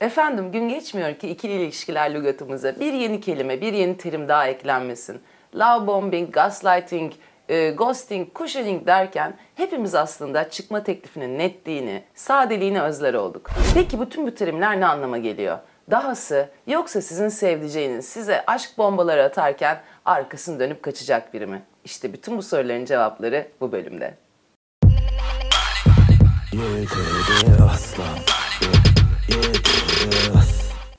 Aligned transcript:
Efendim 0.00 0.52
gün 0.52 0.68
geçmiyor 0.68 1.14
ki 1.14 1.28
ikili 1.28 1.52
ilişkiler 1.52 2.14
lügatımıza 2.14 2.80
bir 2.80 2.92
yeni 2.92 3.20
kelime, 3.20 3.60
bir 3.60 3.72
yeni 3.72 3.96
terim 3.96 4.28
daha 4.28 4.46
eklenmesin. 4.46 5.20
Love 5.54 5.86
bombing, 5.86 6.32
gaslighting, 6.32 7.12
e, 7.48 7.70
ghosting, 7.70 8.28
cushioning 8.34 8.86
derken 8.86 9.34
hepimiz 9.54 9.94
aslında 9.94 10.50
çıkma 10.50 10.82
teklifinin 10.82 11.38
netliğini, 11.38 12.02
sadeliğini 12.14 12.82
özler 12.82 13.14
olduk. 13.14 13.50
Peki 13.74 14.00
bütün 14.00 14.26
bu 14.26 14.34
terimler 14.34 14.80
ne 14.80 14.86
anlama 14.86 15.18
geliyor? 15.18 15.58
Dahası 15.90 16.48
yoksa 16.66 17.00
sizin 17.00 17.28
sevdiceğiniz 17.28 18.08
size 18.08 18.44
aşk 18.46 18.78
bombaları 18.78 19.24
atarken 19.24 19.80
arkasını 20.04 20.60
dönüp 20.60 20.82
kaçacak 20.82 21.34
biri 21.34 21.46
mi? 21.46 21.62
İşte 21.84 22.12
bütün 22.12 22.38
bu 22.38 22.42
soruların 22.42 22.84
cevapları 22.84 23.48
bu 23.60 23.72
bölümde. 23.72 24.14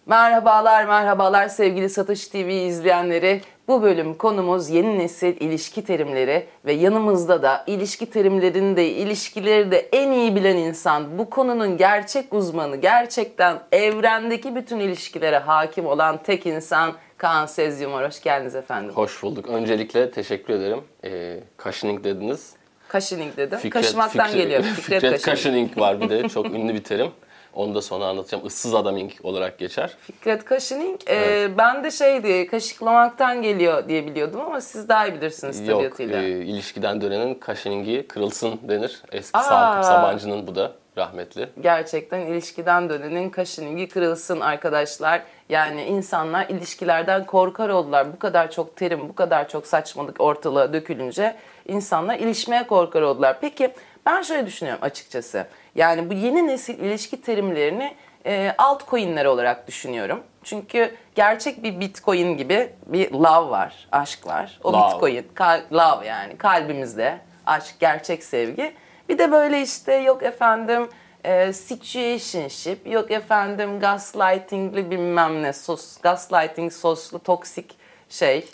Merhabalar, 0.06 0.86
merhabalar 0.86 1.48
sevgili 1.48 1.90
Satış 1.90 2.28
TV 2.28 2.50
izleyenleri. 2.50 3.42
Bu 3.68 3.82
bölüm 3.82 4.14
konumuz 4.14 4.70
yeni 4.70 5.00
nesil 5.00 5.36
ilişki 5.42 5.84
terimleri 5.84 6.48
ve 6.66 6.74
yanımızda 6.74 7.44
da 7.44 7.64
ilişki 7.68 8.06
terimlerini 8.06 8.78
de 8.78 8.90
ilişkileri 8.90 9.72
de 9.72 9.90
en 9.92 10.12
iyi 10.12 10.36
bilen 10.36 10.58
insan, 10.58 11.18
bu 11.18 11.30
konunun 11.30 11.78
gerçek 11.78 12.34
uzmanı, 12.34 12.76
gerçekten 12.76 13.60
evrendeki 13.72 14.56
bütün 14.56 14.80
ilişkilere 14.80 15.38
hakim 15.38 15.86
olan 15.86 16.24
tek 16.24 16.46
insan 16.46 16.94
Kaan 17.18 17.46
Sezyumar. 17.46 18.08
Hoş 18.08 18.22
geldiniz 18.22 18.56
efendim. 18.56 18.92
Hoş 18.96 19.24
bulduk. 19.24 19.50
Öncelikle 19.50 20.12
teşekkür 20.12 20.54
ederim. 20.54 20.80
Ee, 21.04 21.40
Kaşining 21.58 22.04
dediniz. 22.04 22.54
Kaşining 22.88 23.38
dedim. 23.38 23.60
Fikret, 23.60 23.84
Kaşımaktan 23.84 24.28
Fikret, 24.28 24.44
geliyor. 24.44 24.64
Fikret, 24.76 25.02
Fikret 25.02 25.22
Kaşining 25.22 25.78
var 25.78 26.02
bir 26.02 26.10
de. 26.10 26.30
Çok 26.30 26.46
ünlü 26.46 26.74
bir 26.74 26.84
terim. 26.84 27.12
Onu 27.54 27.76
da 27.76 27.82
sonra 27.82 28.06
anlatacağım. 28.06 28.46
Issız 28.46 28.76
adaming 28.76 29.12
olarak 29.24 29.58
geçer. 29.58 29.98
Fikret 30.02 30.46
Kaşining. 30.46 31.00
E, 31.08 31.16
evet. 31.16 31.52
ben 31.58 31.84
de 31.84 31.92
şeydi 31.92 32.48
kaşıklamaktan 32.48 33.42
geliyor 33.42 33.88
diye 33.90 34.08
biliyordum 34.08 34.42
ama 34.42 34.62
siz 34.62 34.90
daha 34.90 35.08
iyi 35.08 35.14
bilirsiniz 35.14 35.66
tabiatıyla. 35.66 36.22
Yok. 36.22 36.26
E, 36.26 36.46
ilişkiden 36.46 37.02
dönenin 37.02 37.34
kaşiningi 37.34 38.08
kırılsın 38.08 38.60
denir. 38.64 39.02
Eski 39.12 39.40
Sakıp 39.40 39.86
Sabancı'nın 39.86 40.48
bu 40.48 40.56
da 40.56 40.72
rahmetli. 40.98 41.50
Gerçekten 41.62 42.20
ilişkiden 42.20 42.90
dönenin 42.90 43.30
kaşiningi 43.30 43.88
kırılsın 43.88 44.40
arkadaşlar. 44.40 45.22
Yani 45.50 45.84
insanlar 45.84 46.50
ilişkilerden 46.50 47.26
korkar 47.26 47.70
oldular. 47.70 48.14
Bu 48.14 48.20
kadar 48.20 48.52
çok 48.52 48.76
terim, 48.76 49.10
bu 49.10 49.16
kadar 49.16 49.50
çok 49.50 49.68
saçmalık 49.68 50.22
ortalığa 50.22 50.74
dökülünce 50.74 51.36
insanlar 51.68 52.20
ilişmeye 52.20 52.68
korkar 52.68 53.02
oldular. 53.02 53.38
Peki 53.42 53.74
ben 54.06 54.22
şöyle 54.22 54.46
düşünüyorum 54.46 54.84
açıkçası. 54.84 55.46
Yani 55.76 56.10
bu 56.10 56.14
yeni 56.14 56.48
nesil 56.48 56.80
ilişki 56.80 57.22
terimlerini 57.22 57.96
e, 58.26 58.56
altcoin'ler 58.58 59.26
olarak 59.26 59.68
düşünüyorum. 59.68 60.24
Çünkü 60.44 60.96
gerçek 61.16 61.64
bir 61.64 61.80
bitcoin 61.80 62.38
gibi 62.38 62.74
bir 62.86 63.12
love 63.12 63.50
var, 63.50 63.88
aşk 63.92 64.28
var. 64.28 64.60
O 64.64 64.74
love. 64.74 64.94
bitcoin, 64.94 65.28
kal- 65.34 65.62
love 65.74 66.08
yani 66.08 66.38
kalbimizde 66.38 67.20
aşk, 67.46 67.76
gerçek 67.80 68.24
sevgi. 68.24 68.74
Bir 69.10 69.18
de 69.18 69.32
böyle 69.32 69.62
işte 69.62 69.94
yok 69.94 70.24
efendim 70.24 70.90
e, 71.24 71.54
situationship, 71.54 72.88
yok 72.88 73.12
efendim 73.12 73.80
gaslightingli 73.80 74.92
bilmem 74.92 75.44
ne 75.44 75.54
sos, 75.54 75.98
gaslighting 75.98 76.74
soslu 76.74 77.20
toksik 77.20 77.76
şey. 78.10 78.50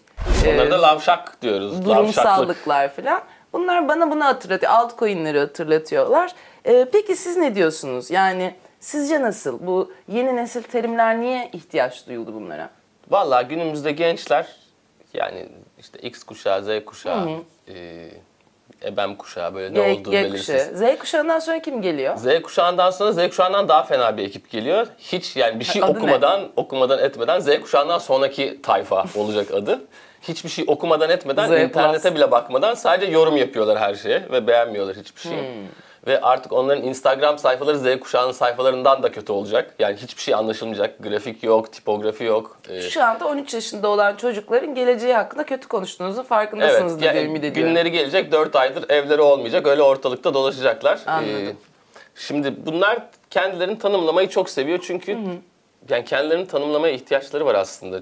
Onlara 0.47 0.67
e, 0.67 0.71
da 0.71 0.81
lavşak 0.81 1.41
diyoruz. 1.41 1.85
Durumsallıklar 1.85 2.89
falan. 2.95 3.21
Bunlar 3.53 3.87
bana 3.87 4.11
bunu 4.11 4.25
hatırlatıyor. 4.25 4.71
Altcoin'leri 4.71 5.39
hatırlatıyorlar. 5.39 6.31
Ee, 6.65 6.85
peki 6.91 7.15
siz 7.15 7.37
ne 7.37 7.55
diyorsunuz? 7.55 8.11
Yani 8.11 8.55
sizce 8.79 9.21
nasıl? 9.21 9.67
Bu 9.67 9.91
yeni 10.07 10.35
nesil 10.35 10.63
terimler 10.63 11.19
niye 11.21 11.49
ihtiyaç 11.53 12.07
duyuldu 12.07 12.33
bunlara? 12.33 12.69
Vallahi 13.09 13.47
günümüzde 13.47 13.91
gençler 13.91 14.47
yani 15.13 15.49
işte 15.79 15.99
X 15.99 16.23
kuşağı, 16.23 16.63
Z 16.63 16.85
kuşağı, 16.85 17.25
hı 17.25 17.29
hı. 17.29 17.39
E, 17.73 18.07
ebem 18.83 19.15
kuşağı 19.15 19.55
böyle 19.55 19.73
ne 19.73 19.93
G, 19.93 19.99
olduğu 19.99 20.11
G 20.11 20.23
belirsiz. 20.23 20.69
Kuşağı. 20.69 20.95
Z 20.95 20.99
kuşağından 20.99 21.39
sonra 21.39 21.61
kim 21.61 21.81
geliyor? 21.81 22.17
Z 22.17 22.41
kuşağından 22.41 22.91
sonra 22.91 23.11
Z 23.11 23.29
kuşağından 23.29 23.67
daha 23.67 23.83
fena 23.83 24.17
bir 24.17 24.23
ekip 24.23 24.49
geliyor. 24.49 24.87
Hiç 24.97 25.35
yani 25.35 25.59
bir 25.59 25.65
şey 25.65 25.83
adı 25.83 25.91
okumadan, 25.91 26.41
ne? 26.41 26.47
okumadan 26.55 26.99
etmeden 26.99 27.39
Z 27.39 27.59
kuşağından 27.61 27.97
sonraki 27.97 28.61
tayfa 28.61 29.05
olacak 29.15 29.51
adı. 29.53 29.81
Hiçbir 30.21 30.49
şey 30.49 30.65
okumadan 30.67 31.09
etmeden, 31.09 31.47
Z 31.47 31.51
internete 31.51 32.09
plus. 32.09 32.15
bile 32.15 32.31
bakmadan 32.31 32.73
sadece 32.73 33.11
yorum 33.11 33.37
yapıyorlar 33.37 33.79
her 33.79 33.95
şeye 33.95 34.23
ve 34.31 34.47
beğenmiyorlar 34.47 34.95
hiçbir 34.95 35.21
şeyi. 35.21 35.41
Hmm. 35.41 35.84
Ve 36.07 36.21
artık 36.21 36.53
onların 36.53 36.83
Instagram 36.83 37.37
sayfaları 37.37 37.79
Z 37.79 37.99
kuşağının 37.99 38.31
sayfalarından 38.31 39.03
da 39.03 39.11
kötü 39.11 39.31
olacak. 39.31 39.75
Yani 39.79 39.95
hiçbir 39.95 40.21
şey 40.21 40.33
anlaşılmayacak. 40.33 41.03
Grafik 41.03 41.43
yok, 41.43 41.73
tipografi 41.73 42.23
yok. 42.23 42.57
Ee... 42.69 42.81
Şu 42.81 43.03
anda 43.03 43.27
13 43.27 43.53
yaşında 43.53 43.89
olan 43.89 44.15
çocukların 44.15 44.75
geleceği 44.75 45.13
hakkında 45.13 45.45
kötü 45.45 45.67
konuştuğunuzun 45.67 46.23
farkındasınız 46.23 46.93
evet, 46.93 47.03
yani 47.03 47.19
ümit 47.19 47.43
ediyorum. 47.43 47.73
Günleri 47.73 47.91
gelecek 47.91 48.31
4 48.31 48.55
aydır 48.55 48.89
evleri 48.89 49.21
olmayacak. 49.21 49.67
Öyle 49.67 49.81
ortalıkta 49.81 50.33
dolaşacaklar. 50.33 50.99
Anladım. 51.07 51.47
Ee, 51.47 51.53
şimdi 52.15 52.65
bunlar 52.65 52.99
kendilerini 53.29 53.79
tanımlamayı 53.79 54.29
çok 54.29 54.49
seviyor. 54.49 54.79
Çünkü 54.83 55.13
hı 55.13 55.17
hı. 55.17 55.35
yani 55.89 56.05
kendilerini 56.05 56.47
tanımlamaya 56.47 56.93
ihtiyaçları 56.93 57.45
var 57.45 57.55
aslında. 57.55 57.99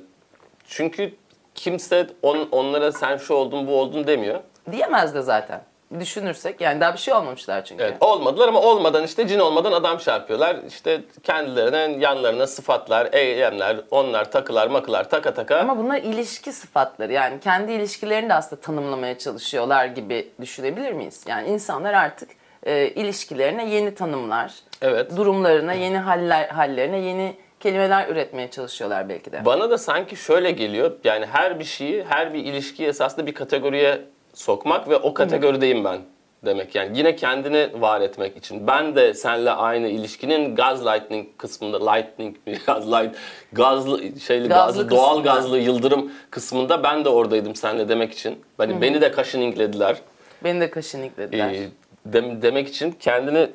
Çünkü 0.68 1.16
kimse 1.56 2.08
on, 2.22 2.48
onlara 2.52 2.92
sen 2.92 3.18
şu 3.18 3.34
oldun 3.34 3.68
bu 3.68 3.80
oldun 3.80 4.08
demiyor. 4.08 4.40
Diyemez 4.72 5.16
de 5.16 5.22
zaten 5.22 5.62
düşünürsek 6.00 6.62
yani 6.62 6.82
daha 6.82 6.94
bir 6.94 7.00
şey 7.00 7.14
olmamışlar 7.14 7.66
çünkü. 7.66 7.84
Evet 7.84 7.98
olmadılar 8.00 8.48
ama 8.48 8.62
olmadan 8.62 9.04
işte 9.04 9.28
cin 9.28 9.40
olmadan 9.40 9.72
adam 9.72 9.98
çarpıyorlar. 9.98 10.58
İşte 10.68 11.02
kendilerine 11.24 11.98
yanlarına 12.00 12.48
sıfatlar, 12.48 13.10
eylemler, 13.14 13.78
onlar 13.92 14.32
takılar 14.32 14.68
makılar 14.68 15.10
taka 15.10 15.34
taka. 15.34 15.58
Ama 15.58 15.78
bunlar 15.78 15.98
ilişki 15.98 16.52
sıfatları 16.52 17.14
yani 17.14 17.40
kendi 17.40 17.72
ilişkilerini 17.72 18.30
de 18.30 18.34
aslında 18.34 18.62
tanımlamaya 18.62 19.18
çalışıyorlar 19.18 19.86
gibi 19.86 20.32
düşünebilir 20.42 20.92
miyiz? 20.92 21.24
Yani 21.28 21.48
insanlar 21.48 21.94
artık 21.94 22.30
e, 22.64 22.88
ilişkilerine 22.88 23.70
yeni 23.70 23.96
tanımlar, 23.96 24.54
evet. 24.82 25.18
durumlarına, 25.18 25.74
yeni 25.74 25.98
haller, 25.98 26.48
hallerine 26.48 27.00
yeni 27.00 27.36
kelimeler 27.60 28.08
üretmeye 28.08 28.52
çalışıyorlar 28.52 29.10
belki 29.10 29.32
de. 29.32 29.46
Bana 29.46 29.70
da 29.70 29.78
sanki 29.78 30.16
şöyle 30.16 30.52
geliyor. 30.52 30.92
Yani 31.04 31.26
her 31.26 31.60
bir 31.60 31.64
şeyi, 31.64 32.04
her 32.04 32.34
bir 32.34 32.40
ilişkiyi 32.40 32.88
esasında 32.88 33.26
bir 33.26 33.34
kategoriye 33.34 34.02
sokmak 34.34 34.90
ve 34.90 34.98
o 34.98 35.14
kategorideyim 35.14 35.84
ben 35.84 36.00
demek. 36.46 36.76
Yani 36.76 36.98
yine 36.98 37.16
kendini 37.16 37.82
var 37.82 38.02
etmek 38.02 38.38
için. 38.38 38.68
Ben 38.68 38.96
de 38.96 39.14
seninle 39.14 39.52
aynı 39.52 39.88
ilişkinin 39.88 40.56
gaz 40.56 40.86
lightning 40.86 41.28
kısmında 41.38 41.92
lightning 41.92 42.36
gaz 42.66 42.92
light 42.92 43.16
gazlı 43.54 44.20
şeyli 44.20 44.48
gazlı, 44.48 44.82
gazlı 44.82 44.90
doğal 44.90 45.24
gazlı 45.24 45.58
yıldırım 45.58 46.12
kısmında 46.30 46.84
ben 46.84 47.06
de 47.06 47.10
oradaydım 47.10 47.56
seninle 47.56 47.90
demek 47.90 48.14
için. 48.14 48.40
Hani 48.58 48.82
beni 48.82 49.02
de 49.02 49.12
kaşıninglediler. 49.12 49.98
Beni 50.44 50.62
de 50.62 50.70
kaşıninglediler. 50.70 51.54
Ee, 51.54 51.70
de, 52.06 52.42
demek 52.42 52.68
için 52.68 52.92
kendini 52.92 53.50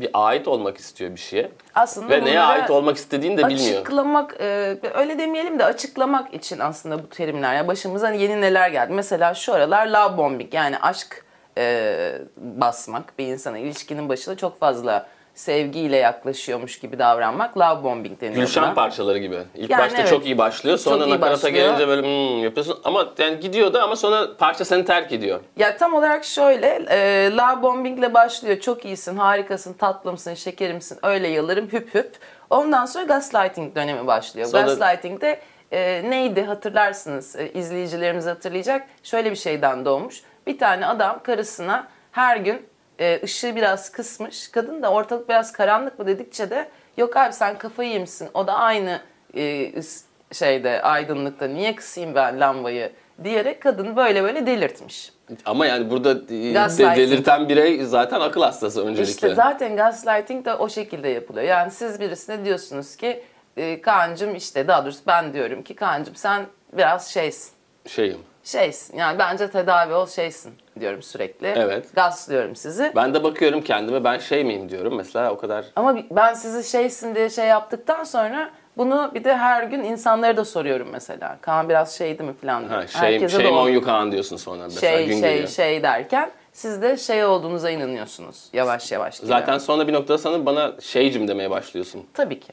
bir 0.00 0.10
ait 0.14 0.48
olmak 0.48 0.78
istiyor 0.78 1.10
bir 1.10 1.20
şeye. 1.20 1.50
Aslında 1.74 2.08
ve 2.10 2.24
neye 2.24 2.40
ait 2.40 2.70
olmak 2.70 2.96
istediğini 2.96 3.36
de 3.38 3.48
bilmiyor. 3.48 3.80
Açıklamak, 3.80 4.36
e, 4.40 4.78
öyle 4.94 5.18
demeyelim 5.18 5.58
de 5.58 5.64
açıklamak 5.64 6.34
için 6.34 6.58
aslında 6.58 7.02
bu 7.02 7.08
terimler. 7.08 7.54
Ya 7.54 7.68
başımıza 7.68 8.10
yeni 8.10 8.40
neler 8.40 8.70
geldi. 8.70 8.92
Mesela 8.92 9.34
şu 9.34 9.54
aralar 9.54 9.86
love 9.86 10.16
bombing 10.16 10.54
yani 10.54 10.78
aşk 10.78 11.24
e, 11.58 12.18
basmak 12.36 13.18
bir 13.18 13.26
insana 13.26 13.58
ilişkinin 13.58 14.08
başında 14.08 14.36
çok 14.36 14.60
fazla 14.60 15.06
sevgiyle 15.38 15.96
yaklaşıyormuş 15.96 16.78
gibi 16.78 16.98
davranmak 16.98 17.58
love 17.58 17.84
bombing 17.84 18.20
deniyor 18.20 18.40
Gülşen 18.40 18.64
buna. 18.64 18.74
parçaları 18.74 19.18
gibi. 19.18 19.38
İlk 19.54 19.70
yani 19.70 19.80
başta 19.80 19.98
evet, 19.98 20.10
çok 20.10 20.26
iyi 20.26 20.38
başlıyor. 20.38 20.78
Sonra 20.78 21.04
iyi 21.04 21.10
nakarata 21.10 21.32
başlıyor. 21.32 21.54
gelince 21.54 21.88
böyle 21.88 22.02
hmm 22.02 22.42
yapıyorsun. 22.44 22.78
Ama 22.84 23.08
yani 23.18 23.40
gidiyor 23.40 23.72
da 23.72 23.82
ama 23.82 23.96
sonra 23.96 24.36
parça 24.36 24.64
seni 24.64 24.84
terk 24.84 25.12
ediyor. 25.12 25.40
Ya 25.56 25.76
tam 25.76 25.94
olarak 25.94 26.24
şöyle 26.24 26.66
e, 26.90 27.30
love 27.36 27.62
bombingle 27.62 28.14
başlıyor. 28.14 28.60
Çok 28.60 28.84
iyisin, 28.84 29.16
harikasın, 29.16 29.72
tatlımsın, 29.72 30.34
şekerimsin. 30.34 30.98
Öyle 31.02 31.28
yalarım 31.28 31.68
hüp 31.72 31.94
hüp. 31.94 32.16
Ondan 32.50 32.86
sonra 32.86 33.04
gaslighting 33.04 33.76
dönemi 33.76 34.06
başlıyor. 34.06 34.46
Sonra... 34.46 34.62
Gaslighting'de 34.62 35.40
e, 35.72 36.10
neydi 36.10 36.42
hatırlarsınız 36.42 37.36
e, 37.36 37.52
izleyicilerimiz 37.52 38.26
hatırlayacak. 38.26 38.88
Şöyle 39.02 39.30
bir 39.30 39.36
şeyden 39.36 39.84
doğmuş. 39.84 40.22
Bir 40.46 40.58
tane 40.58 40.86
adam 40.86 41.22
karısına 41.22 41.88
her 42.12 42.36
gün 42.36 42.66
e, 42.98 43.20
ışığı 43.24 43.56
biraz 43.56 43.92
kısmış. 43.92 44.48
Kadın 44.48 44.82
da 44.82 44.90
ortalık 44.92 45.28
biraz 45.28 45.52
karanlık 45.52 45.98
mı 45.98 46.06
dedikçe 46.06 46.50
de 46.50 46.68
yok 46.96 47.16
abi 47.16 47.32
sen 47.32 47.58
kafayı 47.58 47.90
yemişsin. 47.90 48.28
O 48.34 48.46
da 48.46 48.54
aynı 48.54 49.00
e, 49.36 49.72
şeyde 50.32 50.82
aydınlıkta 50.82 51.46
niye 51.46 51.74
kısayım 51.74 52.14
ben 52.14 52.40
lambayı 52.40 52.92
diyerek 53.24 53.62
kadın 53.62 53.96
böyle 53.96 54.22
böyle 54.22 54.46
delirtmiş. 54.46 55.12
Ama 55.44 55.66
yani 55.66 55.90
burada 55.90 56.28
de, 56.28 56.96
delirten 56.96 57.48
birey 57.48 57.84
zaten 57.84 58.20
akıl 58.20 58.42
hastası 58.42 58.86
öncelikle. 58.86 59.12
İşte 59.12 59.34
zaten 59.34 59.76
gaslighting 59.76 60.44
de 60.44 60.54
o 60.54 60.68
şekilde 60.68 61.08
yapılıyor. 61.08 61.46
Yani 61.46 61.70
siz 61.70 62.00
birisine 62.00 62.44
diyorsunuz 62.44 62.96
ki 62.96 63.22
e, 63.56 63.80
Kaan'cım 63.80 64.34
işte 64.34 64.68
daha 64.68 64.84
doğrusu 64.84 65.00
ben 65.06 65.32
diyorum 65.32 65.62
ki 65.62 65.74
Kaan'cım 65.74 66.14
sen 66.14 66.46
biraz 66.72 67.10
şeysin. 67.10 67.52
Şeyim 67.86 68.18
Şeysin 68.48 68.96
yani 68.98 69.18
bence 69.18 69.50
tedavi 69.50 69.94
ol 69.94 70.06
şeysin 70.06 70.52
diyorum 70.80 71.02
sürekli. 71.02 71.46
Evet. 71.46 71.94
Gaslıyorum 71.94 72.56
sizi. 72.56 72.92
Ben 72.96 73.14
de 73.14 73.24
bakıyorum 73.24 73.60
kendime 73.60 74.04
ben 74.04 74.18
şey 74.18 74.44
miyim 74.44 74.68
diyorum 74.68 74.96
mesela 74.96 75.32
o 75.32 75.38
kadar. 75.38 75.64
Ama 75.76 75.96
ben 76.10 76.34
sizi 76.34 76.70
şeysin 76.70 77.14
diye 77.14 77.30
şey 77.30 77.46
yaptıktan 77.46 78.04
sonra 78.04 78.50
bunu 78.76 79.10
bir 79.14 79.24
de 79.24 79.36
her 79.36 79.62
gün 79.62 79.84
insanlara 79.84 80.36
da 80.36 80.44
soruyorum 80.44 80.88
mesela. 80.92 81.38
Kaan 81.40 81.68
biraz 81.68 81.98
şeydi 81.98 82.22
mi 82.22 82.32
falan 82.32 82.68
diye. 82.68 82.78
Ha, 82.78 82.86
şey, 82.86 83.00
Herkese 83.00 83.36
şey 83.36 83.46
on 83.46 83.68
you 83.68 83.82
Kaan 83.82 84.12
diyorsun 84.12 84.36
sonra 84.36 84.64
mesela 84.64 84.96
şey 84.96 85.06
gün 85.06 85.20
şey 85.20 85.30
geliyor. 85.32 85.48
şey 85.48 85.82
derken 85.82 86.30
siz 86.52 86.82
de 86.82 86.96
şey 86.96 87.24
olduğunuza 87.24 87.70
inanıyorsunuz 87.70 88.48
yavaş 88.52 88.92
yavaş. 88.92 89.14
Zaten 89.14 89.58
sonra 89.58 89.88
bir 89.88 89.92
noktada 89.92 90.18
sana 90.18 90.46
bana 90.46 90.72
şeycim 90.80 91.28
demeye 91.28 91.50
başlıyorsun. 91.50 92.06
Tabii 92.14 92.40
ki. 92.40 92.52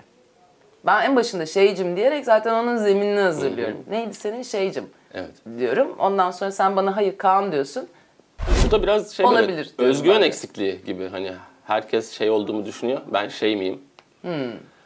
Ben 0.85 1.05
en 1.05 1.15
başında 1.15 1.45
şeycim 1.45 1.95
diyerek 1.95 2.25
zaten 2.25 2.53
onun 2.53 2.77
zeminini 2.77 3.19
hazırlıyorum. 3.19 3.77
Neydi 3.89 4.13
senin 4.13 4.43
şeycim 4.43 4.89
Evet. 5.13 5.31
diyorum. 5.59 5.95
Ondan 5.99 6.31
sonra 6.31 6.51
sen 6.51 6.75
bana 6.75 6.95
hayır 6.95 7.17
Kaan 7.17 7.51
diyorsun. 7.51 7.87
Bu 8.67 8.71
da 8.71 8.83
biraz 8.83 9.11
şey 9.15 9.25
böyle 9.25 9.37
Olabilir 9.39 9.65
diyorum 9.77 9.91
özgüven 9.91 10.15
ben 10.15 10.21
de. 10.21 10.25
eksikliği 10.25 10.81
gibi 10.85 11.07
hani 11.09 11.31
herkes 11.63 12.11
şey 12.11 12.29
olduğumu 12.29 12.65
düşünüyor. 12.65 13.01
Ben 13.13 13.27
şey 13.27 13.55
miyim? 13.55 13.81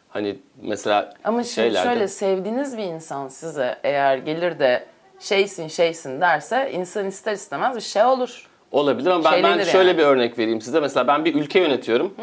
Hani 0.10 0.36
mesela 0.62 1.02
Hmm. 1.02 1.12
Ama 1.24 1.44
şimdi 1.44 1.54
şeylerde 1.56 1.90
şöyle 1.94 2.08
sevdiğiniz 2.08 2.78
bir 2.78 2.84
insan 2.84 3.28
size 3.28 3.78
eğer 3.84 4.18
gelir 4.18 4.60
de 4.60 4.86
şeysin 5.20 5.68
şeysin 5.68 6.22
derse 6.22 6.72
insan 6.74 7.06
ister 7.06 7.34
istemez 7.34 7.76
bir 7.76 7.82
şey 7.82 8.04
olur. 8.04 8.48
olabilir 8.72 9.10
ama 9.10 9.32
ben, 9.32 9.44
ben 9.44 9.64
şöyle 9.64 9.90
yani. 9.90 9.98
bir 9.98 10.04
örnek 10.04 10.38
vereyim 10.40 10.62
size. 10.62 10.80
Mesela 10.80 11.08
ben 11.08 11.26
bir 11.26 11.36
ülke 11.36 11.60
yönetiyorum 11.60 12.14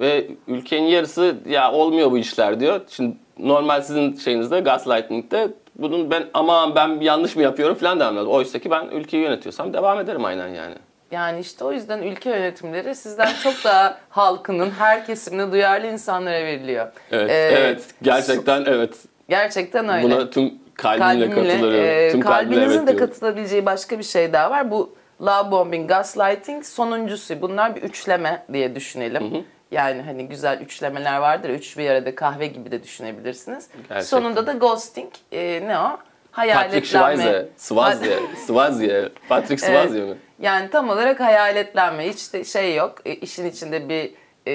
ve 0.00 0.26
ülkenin 0.48 0.86
yarısı 0.86 1.36
ya 1.48 1.72
olmuyor 1.72 2.10
bu 2.10 2.18
işler 2.18 2.60
diyor. 2.60 2.80
Şimdi 2.88 3.16
normal 3.38 3.82
sizin 3.82 4.14
şeyinizde 4.16 4.60
gaslighting'de 4.60 5.48
bunun 5.76 6.10
ben 6.10 6.24
aman 6.34 6.74
ben 6.74 7.00
yanlış 7.00 7.36
mı 7.36 7.42
yapıyorum 7.42 7.74
falan 7.76 8.00
demem. 8.00 8.26
Oysa 8.26 8.58
ki 8.58 8.70
ben 8.70 8.86
ülkeyi 8.86 9.22
yönetiyorsam 9.22 9.72
devam 9.72 10.00
ederim 10.00 10.24
aynen 10.24 10.48
yani. 10.48 10.74
Yani 11.10 11.40
işte 11.40 11.64
o 11.64 11.72
yüzden 11.72 12.02
ülke 12.02 12.30
yönetimleri 12.30 12.94
sizden 12.94 13.28
çok 13.42 13.64
daha 13.64 13.98
halkının 14.10 14.70
her 14.70 15.06
kesimine 15.06 15.52
duyarlı 15.52 15.86
insanlara 15.86 16.44
veriliyor. 16.44 16.86
Evet, 17.12 17.30
Ee, 17.30 17.34
evet. 17.34 17.86
Gerçekten 18.02 18.64
evet. 18.66 18.94
Gerçekten 19.28 19.88
öyle. 19.88 20.02
Buna 20.02 20.30
tüm 20.30 20.54
kalbimle, 20.74 21.30
katılıyorum. 21.30 21.84
e, 21.84 22.08
tüm 22.12 22.20
kalbimle 22.20 22.54
kalbinizin 22.54 22.78
evet 22.78 22.88
de 22.88 22.96
katılabileceği 22.96 23.66
başka 23.66 23.98
bir 23.98 24.04
şey 24.04 24.32
daha 24.32 24.50
var. 24.50 24.70
Bu 24.70 24.94
love 25.22 25.50
bombing, 25.50 25.88
gaslighting 25.88 26.64
sonuncusu. 26.64 27.42
Bunlar 27.42 27.76
bir 27.76 27.82
üçleme 27.82 28.44
diye 28.52 28.74
düşünelim. 28.74 29.44
Yani 29.70 30.02
hani 30.02 30.28
güzel 30.28 30.60
üçlemeler 30.60 31.18
vardır. 31.18 31.48
Üç 31.50 31.78
bir 31.78 31.90
arada 31.90 32.14
kahve 32.14 32.46
gibi 32.46 32.70
de 32.70 32.82
düşünebilirsiniz. 32.82 33.68
Gerçekten. 33.74 34.00
Sonunda 34.00 34.46
da 34.46 34.52
ghosting. 34.52 35.12
e, 35.32 35.62
ne 35.66 35.78
o? 35.78 35.82
Patrick 35.82 36.00
Hayaletlenme. 36.32 36.84
Schweizer, 36.86 37.44
Swazye, 37.56 38.18
Swazye, 38.46 39.08
Patrick 39.28 39.66
Swazye 39.66 40.04
mi? 40.04 40.14
Yani 40.38 40.70
tam 40.70 40.88
olarak 40.88 41.20
hayaletlenme. 41.20 42.08
Hiç 42.08 42.32
de 42.32 42.44
şey 42.44 42.74
yok. 42.74 42.94
E, 43.04 43.14
işin 43.14 43.46
içinde 43.46 43.88
bir 43.88 44.14
e, 44.46 44.54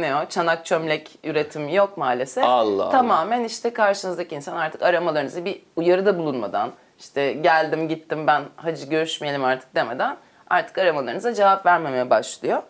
ne 0.00 0.16
o 0.16 0.28
çanak 0.28 0.66
çömlek 0.66 1.18
üretimi 1.24 1.74
yok 1.74 1.96
maalesef. 1.96 2.44
Allah 2.44 2.82
Allah. 2.84 2.90
Tamamen 2.90 3.44
işte 3.44 3.72
karşınızdaki 3.72 4.34
insan 4.34 4.56
artık 4.56 4.82
aramalarınızı 4.82 5.44
bir 5.44 5.62
uyarıda 5.76 6.18
bulunmadan 6.18 6.72
işte 6.98 7.32
geldim 7.32 7.88
gittim 7.88 8.26
ben 8.26 8.42
hacı 8.56 8.86
görüşmeyelim 8.86 9.44
artık 9.44 9.74
demeden 9.74 10.16
artık 10.50 10.78
aramalarınıza 10.78 11.34
cevap 11.34 11.66
vermemeye 11.66 12.10
başlıyor. 12.10 12.62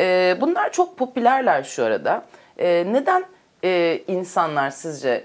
E, 0.00 0.36
bunlar 0.40 0.72
çok 0.72 0.96
popülerler 0.96 1.62
şu 1.62 1.84
arada. 1.84 2.22
E, 2.58 2.86
neden 2.92 3.24
e, 3.64 4.00
insanlar 4.08 4.70
sizce 4.70 5.24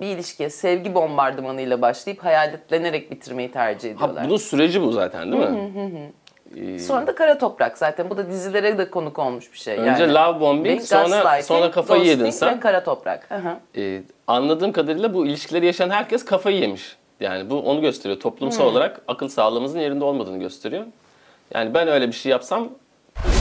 bir 0.00 0.06
ilişkiye 0.06 0.50
sevgi 0.50 0.94
bombardımanıyla 0.94 1.82
başlayıp 1.82 2.24
hayaletlenerek 2.24 3.10
bitirmeyi 3.10 3.50
tercih 3.52 3.90
ediyorlar? 3.90 4.22
Ha, 4.22 4.28
bunun 4.28 4.36
süreci 4.36 4.82
bu 4.82 4.92
zaten 4.92 5.32
değil 5.32 5.48
mi? 5.50 6.12
Ee, 6.56 6.78
Sonra 6.78 7.06
da 7.06 7.14
kara 7.14 7.38
toprak 7.38 7.78
zaten. 7.78 8.10
Bu 8.10 8.16
da 8.16 8.30
dizilere 8.30 8.78
de 8.78 8.90
konuk 8.90 9.18
olmuş 9.18 9.52
bir 9.52 9.58
şey. 9.58 9.78
Önce 9.78 10.02
yani. 10.02 10.14
love 10.14 10.40
bombing, 10.40 10.82
sonra 10.82 11.42
sonra 11.42 11.70
kafayı 11.70 12.04
yedin 12.04 12.30
sen. 12.30 12.56
ve 12.56 12.60
kara 12.60 12.84
toprak. 12.84 13.30
Hı 13.30 13.34
hı. 13.34 13.56
Ee, 13.76 14.02
anladığım 14.26 14.72
kadarıyla 14.72 15.14
bu 15.14 15.26
ilişkileri 15.26 15.66
yaşayan 15.66 15.90
herkes 15.90 16.24
kafayı 16.24 16.58
yemiş. 16.58 16.96
Yani 17.20 17.50
bu 17.50 17.60
onu 17.60 17.80
gösteriyor. 17.80 18.20
Toplumsal 18.20 18.64
Hmm. 18.64 18.70
olarak 18.70 19.00
akıl 19.08 19.28
sağlığımızın 19.28 19.78
yerinde 19.80 20.04
olmadığını 20.04 20.38
gösteriyor. 20.38 20.84
Yani 21.54 21.74
ben 21.74 21.88
öyle 21.88 22.06
bir 22.08 22.12
şey 22.12 22.30
yapsam 22.30 22.68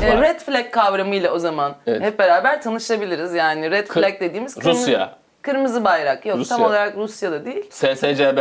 E, 0.02 0.22
red 0.22 0.40
flag 0.40 0.72
kavramıyla 0.72 1.32
o 1.32 1.40
zaman 1.40 1.76
Evet. 1.88 2.02
hep 2.02 2.20
beraber 2.20 2.62
tanışabiliriz. 2.62 3.34
Yani 3.34 3.72
red 3.72 3.88
flag 3.88 4.20
dediğimiz 4.20 4.56
kırmızı, 4.56 4.82
Rusya. 4.82 5.16
kırmızı 5.42 5.84
bayrak. 5.84 6.26
Yok 6.26 6.38
Rusya. 6.38 6.58
tam 6.58 6.66
olarak 6.66 6.98
Rusya'da 6.98 7.46
değil. 7.46 7.66
SSCB. 7.72 8.40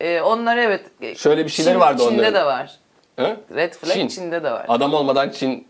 E, 0.00 0.20
onlar 0.20 0.56
evet. 0.56 0.80
e, 1.00 1.14
Şöyle 1.14 1.44
bir 1.44 1.50
şeyleri 1.50 1.74
Çin- 1.74 1.80
vardı 1.80 2.02
Çin'de 2.02 2.14
onların. 2.20 2.34
de 2.34 2.44
var. 2.44 2.70
Hı? 3.18 3.36
Red 3.54 3.72
flag 3.74 3.92
Çin. 3.94 4.08
Çin'de 4.08 4.42
de 4.44 4.50
var. 4.50 4.64
Adam 4.68 4.94
olmadan 4.94 5.28
Çin 5.30 5.68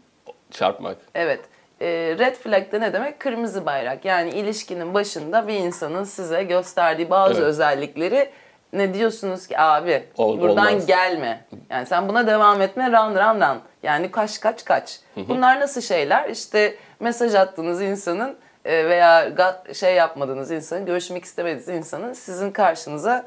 çarpmak. 0.51 0.97
Evet. 1.15 1.41
E, 1.81 1.87
red 2.19 2.35
flag 2.35 2.73
de 2.73 2.81
ne 2.81 2.93
demek? 2.93 3.21
Kırmızı 3.21 3.67
bayrak. 3.67 4.05
Yani 4.05 4.31
ilişkinin 4.31 4.95
başında 4.95 5.49
bir 5.49 5.55
insanın 5.55 6.05
size 6.05 6.43
gösterdiği 6.43 7.11
bazı 7.11 7.35
Evet. 7.35 7.43
özellikleri 7.45 8.31
ne 8.73 8.95
diyorsunuz 8.95 9.47
ki 9.47 9.59
abi 9.59 10.05
Ol- 10.17 10.41
buradan 10.41 10.67
olmaz. 10.67 10.87
gelme. 10.87 11.45
Yani 11.71 11.87
sen 11.87 12.09
buna 12.09 12.27
devam 12.27 12.63
etme 12.63 12.89
run 12.93 13.15
run 13.15 13.41
run. 13.41 13.59
Yani 13.83 14.11
kaç 14.11 14.41
kaç 14.41 14.65
kaç. 14.65 15.01
Bunlar 15.17 15.61
nasıl 15.61 15.81
şeyler? 15.81 16.29
İşte 16.29 16.75
mesaj 17.01 17.35
attığınız 17.35 17.83
insanın 17.83 18.37
e, 18.65 18.89
veya 18.89 19.29
şey 19.75 19.95
yapmadığınız 19.95 20.51
insanın, 20.51 20.87
görüşmek 20.87 21.25
istemediğiniz 21.25 21.69
insanın 21.69 22.13
sizin 22.13 22.51
karşınıza 22.51 23.25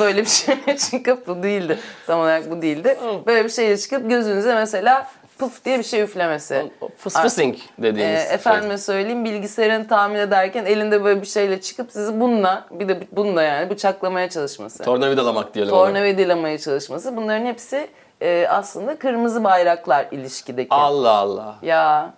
böyle 0.00 0.20
bir 0.20 0.26
şey 0.28 0.56
çıkıp 0.90 1.26
bu 1.28 1.42
değildi. 1.42 1.78
Tam 2.06 2.20
olarak 2.20 2.50
bu 2.50 2.62
değildi. 2.62 2.98
Böyle 3.26 3.44
bir 3.44 3.50
şey 3.50 3.76
çıkıp 3.76 4.10
gözünüze 4.10 4.54
mesela 4.54 5.06
pıf 5.38 5.64
diye 5.64 5.78
bir 5.78 5.84
şey 5.84 6.00
üflemesi. 6.02 6.70
Fısfısing 6.98 7.56
Ee, 7.56 7.82
dediğimiz 7.82 8.22
şey. 8.22 8.34
efendime 8.34 8.78
söyleyeyim 8.78 9.24
bilgisayarını 9.24 9.88
tahmin 9.88 10.18
ederken 10.18 10.64
elinde 10.64 11.04
böyle 11.04 11.20
bir 11.22 11.26
şeyle 11.26 11.60
çıkıp 11.60 11.92
sizi 11.92 12.20
bununla 12.20 12.66
bir 12.70 12.88
de 12.88 13.00
bununla 13.12 13.42
yani 13.42 13.70
bıçaklamaya 13.70 14.30
çalışması. 14.30 14.82
Tornavidalamak 14.84 15.54
diyelim. 15.54 15.70
Tornavidalamaya 15.70 16.58
çalışması. 16.58 17.16
Bunların 17.16 17.46
hepsi 17.46 17.88
e, 18.20 18.46
aslında 18.50 18.98
kırmızı 18.98 19.44
bayraklar 19.44 20.06
ilişkideki. 20.10 20.68
Allah 20.70 21.10
Allah. 21.12 21.56
Ya 21.62 22.14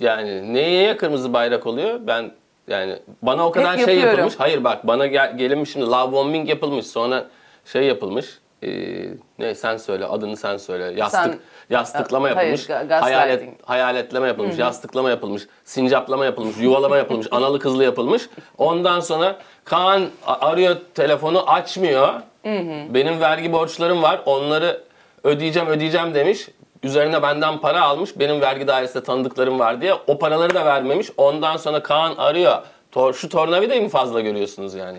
Yani 0.00 0.54
neye 0.54 0.96
kırmızı 0.96 1.32
bayrak 1.32 1.66
oluyor? 1.66 2.00
Ben 2.06 2.30
yani 2.68 2.98
bana 3.22 3.46
o 3.46 3.50
kadar 3.52 3.76
Hep 3.78 3.84
şey 3.84 3.94
yapıyorum. 3.94 4.18
yapılmış. 4.18 4.40
Hayır 4.40 4.64
bak 4.64 4.86
bana 4.86 5.06
gel, 5.06 5.36
gelinmiş 5.38 5.70
şimdi 5.72 5.86
love 5.86 6.12
bombing 6.12 6.48
yapılmış. 6.48 6.86
Sonra 6.86 7.24
şey 7.64 7.82
yapılmış. 7.82 8.38
Ee, 8.64 9.08
ne 9.38 9.54
sen 9.54 9.76
söyle 9.76 10.06
adını 10.06 10.36
sen 10.36 10.56
söyle. 10.56 10.84
Yastık 11.00 11.20
Sen- 11.20 11.38
yastıklama 11.70 12.24
Hayır, 12.26 12.36
yapılmış. 12.36 12.66
gaslighting. 12.66 13.00
hayalet 13.02 13.48
hayaletleme 13.64 14.28
yapılmış. 14.28 14.58
Yastıklama 14.58 15.10
yapılmış. 15.10 15.42
Sincaplama 15.64 16.24
yapılmış. 16.24 16.56
Yuvalama 16.60 16.96
yapılmış. 16.96 17.26
analı 17.30 17.58
kızlı 17.58 17.84
yapılmış. 17.84 18.28
Ondan 18.58 19.00
sonra 19.00 19.36
Kaan 19.64 20.06
arıyor 20.26 20.76
telefonu 20.94 21.50
açmıyor. 21.50 22.08
Benim 22.94 23.20
vergi 23.20 23.52
borçlarım 23.52 24.02
var. 24.02 24.20
Onları 24.26 24.80
ödeyeceğim 25.24 25.68
ödeyeceğim 25.68 26.14
demiş. 26.14 26.48
Üzerine 26.82 27.22
benden 27.22 27.58
para 27.58 27.80
almış. 27.82 28.18
Benim 28.18 28.40
vergi 28.40 28.66
dairesinde 28.66 29.02
tanıdıklarım 29.04 29.58
var 29.58 29.80
diye. 29.80 29.94
O 30.06 30.18
paraları 30.18 30.54
da 30.54 30.66
vermemiş. 30.66 31.10
Ondan 31.16 31.56
sonra 31.56 31.82
Kaan 31.82 32.14
arıyor. 32.16 32.58
Tor 32.94 33.14
şu 33.14 33.28
tornavidayı 33.28 33.82
mı 33.82 33.88
fazla 33.88 34.20
görüyorsunuz 34.20 34.74
yani? 34.74 34.98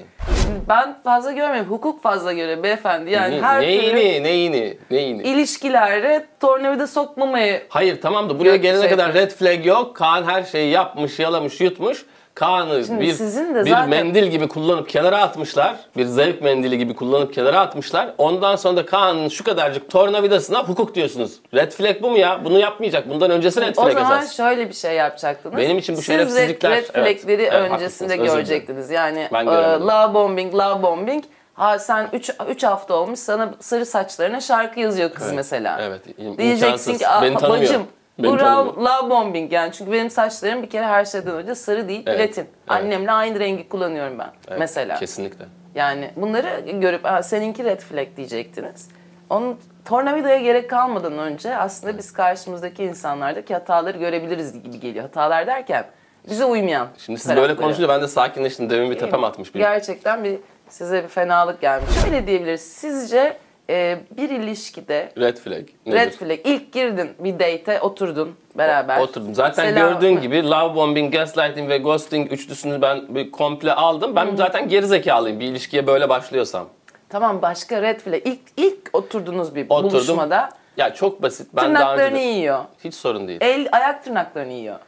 ben 0.70 1.02
fazla 1.04 1.32
görmüyorum. 1.32 1.72
Hukuk 1.72 2.04
fazla 2.04 2.34
görüyor 2.34 2.64
beyefendi. 2.64 3.12
Yani 3.12 3.42
her 3.42 3.62
türlü 3.62 3.96
neyini, 3.96 4.24
neyini, 4.24 4.78
neyini? 4.92 5.24
ilişkilerde 5.24 6.26
tornavida 6.40 6.88
sokmamayı 6.88 7.64
Hayır 7.70 8.02
tamam 8.02 8.30
da 8.30 8.40
buraya 8.40 8.56
gelene 8.56 8.82
şey 8.82 8.90
kadar 8.90 9.14
red 9.14 9.32
flag 9.32 9.66
yok. 9.66 9.96
Kaan 9.96 10.24
her 10.24 10.44
şeyi 10.44 10.72
yapmış, 10.72 11.20
yalamış, 11.20 11.62
yutmuş. 11.62 12.06
Kaan'ı 12.36 12.86
Şimdi 12.86 13.02
bir, 13.02 13.14
sizin 13.14 13.56
de 13.56 13.66
bir 13.66 13.70
zaten- 13.70 13.90
mendil 13.90 14.24
gibi 14.28 14.48
kullanıp 14.48 14.90
kenara 14.90 15.22
atmışlar. 15.22 15.76
Bir 15.98 16.06
zevk 16.06 16.42
mendili 16.42 16.78
gibi 16.78 16.96
kullanıp 16.96 17.34
kenara 17.34 17.60
atmışlar. 17.60 18.14
Ondan 18.18 18.56
sonra 18.56 18.78
da 18.78 18.86
Kaan'ın 18.86 19.30
şu 19.30 19.44
kadarcık 19.44 19.90
tornavidasına 19.92 20.64
hukuk 20.64 20.96
diyorsunuz. 20.96 21.32
Red 21.54 21.72
flag 21.72 22.02
bu 22.02 22.10
mu 22.12 22.18
ya? 22.18 22.42
Bunu 22.46 22.60
yapmayacak. 22.60 23.10
Bundan 23.10 23.32
öncesi 23.32 23.62
red 23.62 23.76
O 23.78 23.84
flag 23.84 23.94
zaman 23.94 24.20
esas. 24.20 24.38
şöyle 24.38 24.70
bir 24.70 24.74
şey 24.74 24.94
yapacaktınız. 24.96 25.58
Benim 25.58 25.78
için 25.78 25.96
bu 25.98 26.02
Siz 26.02 26.10
şerefsizlikler- 26.16 26.70
red, 26.70 26.86
evet. 26.94 27.22
flagleri 27.22 27.42
Evet, 27.52 27.72
öncesinde 27.72 28.14
dilerim. 28.14 28.34
görecektiniz. 28.34 28.90
Yani 28.90 29.20
e, 29.34 29.36
love 29.80 30.14
bombing, 30.14 30.54
love 30.56 30.84
bombing. 30.84 31.24
Ha 31.54 31.80
sen 31.80 32.08
3 32.14 32.32
3 32.50 32.64
hafta 32.64 32.94
olmuş 32.94 33.20
sana 33.20 33.54
sarı 33.60 33.86
saçlarına 33.86 34.42
şarkı 34.42 34.80
yazıyor 34.80 35.10
kız 35.14 35.32
mesela. 35.34 35.78
evet, 35.82 36.02
im- 36.08 36.38
Diyeceksin 36.38 36.66
imkansız. 36.66 36.98
ki 36.98 37.08
"Aa, 37.08 37.22
Beni 37.22 37.38
tanımıyor. 37.38 37.62
bacım 37.64 37.84
Beni 38.20 38.32
bu 38.32 38.38
tanımıyor." 38.38 38.78
love, 38.78 39.10
bombing 39.10 39.54
yani 39.54 39.72
çünkü 39.72 39.92
benim 39.92 40.10
saçlarım 40.10 40.64
bir 40.64 40.70
kere 40.70 40.86
her 40.86 41.06
şeyden 41.06 41.34
önce 41.34 41.56
sarı 41.56 41.88
değil 41.88 42.04
Evet, 42.06 42.18
platin. 42.18 42.42
evet. 42.42 42.50
Annemle 42.68 43.12
aynı 43.12 43.40
rengi 43.40 43.70
kullanıyorum 43.70 44.20
ben 44.20 44.30
Evet, 44.48 44.60
mesela. 44.60 44.96
Kesinlikle. 45.00 45.46
Yani 45.76 46.12
bunları 46.16 46.70
görüp 46.72 47.06
"Aa, 47.06 47.24
seninki 47.24 47.64
red 47.64 47.80
flag 47.80 48.08
diyecektiniz. 48.18 48.90
Onun 49.30 49.60
tornavidaya 49.86 50.40
gerek 50.40 50.70
kalmadan 50.70 51.18
önce 51.18 51.58
aslında 51.58 51.98
biz 51.98 52.14
karşımızdaki 52.14 52.84
insanlardaki 52.84 53.54
hataları 53.54 53.98
görebiliriz 53.98 54.64
gibi 54.64 54.80
geliyor. 54.80 55.06
Hatalar 55.06 55.48
derken 55.48 55.86
bize 56.30 56.46
uymayan 56.46 56.88
Şimdi 56.98 57.20
siz 57.20 57.36
böyle 57.36 57.56
konuşunca 57.56 57.90
ben 57.90 58.02
de 58.02 58.08
sakinleştim. 58.08 58.70
Demin 58.70 58.92
bir 58.92 59.00
tepem 59.00 59.24
atmış 59.24 59.54
biri. 59.56 59.64
Gerçekten 59.64 60.24
bir 60.24 60.40
size 60.70 61.04
bir 61.04 61.08
fenalık 61.08 61.62
gelmiş. 61.62 61.90
Şöyle 62.04 62.28
diyebiliriz. 62.28 62.62
Sizce 62.62 63.38
e, 63.70 64.00
bir 64.18 64.30
ilişkide 64.30 65.12
Red 65.18 65.38
flag. 65.38 65.64
Nedir? 65.86 65.98
red 66.00 66.12
flag 66.14 66.40
ilk 66.44 66.74
girdin 66.74 67.10
bir 67.20 67.34
date'e 67.34 67.82
oturdun 67.82 68.36
beraber. 68.58 69.00
Oturdum. 69.00 69.36
Zaten 69.36 69.66
Selam- 69.66 69.94
gördüğün 69.94 70.22
gibi 70.22 70.44
love 70.52 70.76
bombing, 70.76 71.14
gaslighting 71.14 71.70
ve 71.70 71.78
ghosting 71.78 72.32
üçlüsünü 72.32 72.82
ben 72.82 73.16
bir 73.16 73.32
komple 73.32 73.74
aldım. 73.74 74.16
Ben 74.16 74.36
zaten 74.36 74.70
gerizekalıyım 74.70 75.40
bir 75.40 75.46
ilişkiye 75.46 75.88
böyle 75.88 76.10
başlıyorsam. 76.10 76.68
Tamam 77.10 77.42
başka 77.42 77.82
red 77.82 78.00
flag. 78.00 78.22
İlk, 78.28 78.40
ilk 78.58 78.90
oturdunuz 78.94 79.56
bir 79.56 79.66
Oturdum. 79.70 79.92
buluşmada 79.92 80.50
Ya 80.78 80.94
çok 80.94 81.22
basit. 81.22 81.48
Ben 81.54 81.64
daha 81.64 81.70
önce 81.94 82.04
tırnaklarını 82.04 82.16
de- 82.18 82.22
yiyor. 82.22 82.60
hiç 82.84 82.94
sorun 82.94 83.28
değil. 83.28 83.40
El 83.42 83.68
ayak 83.72 84.04
tırnaklarını 84.04 84.54
yiyor. 84.54 84.80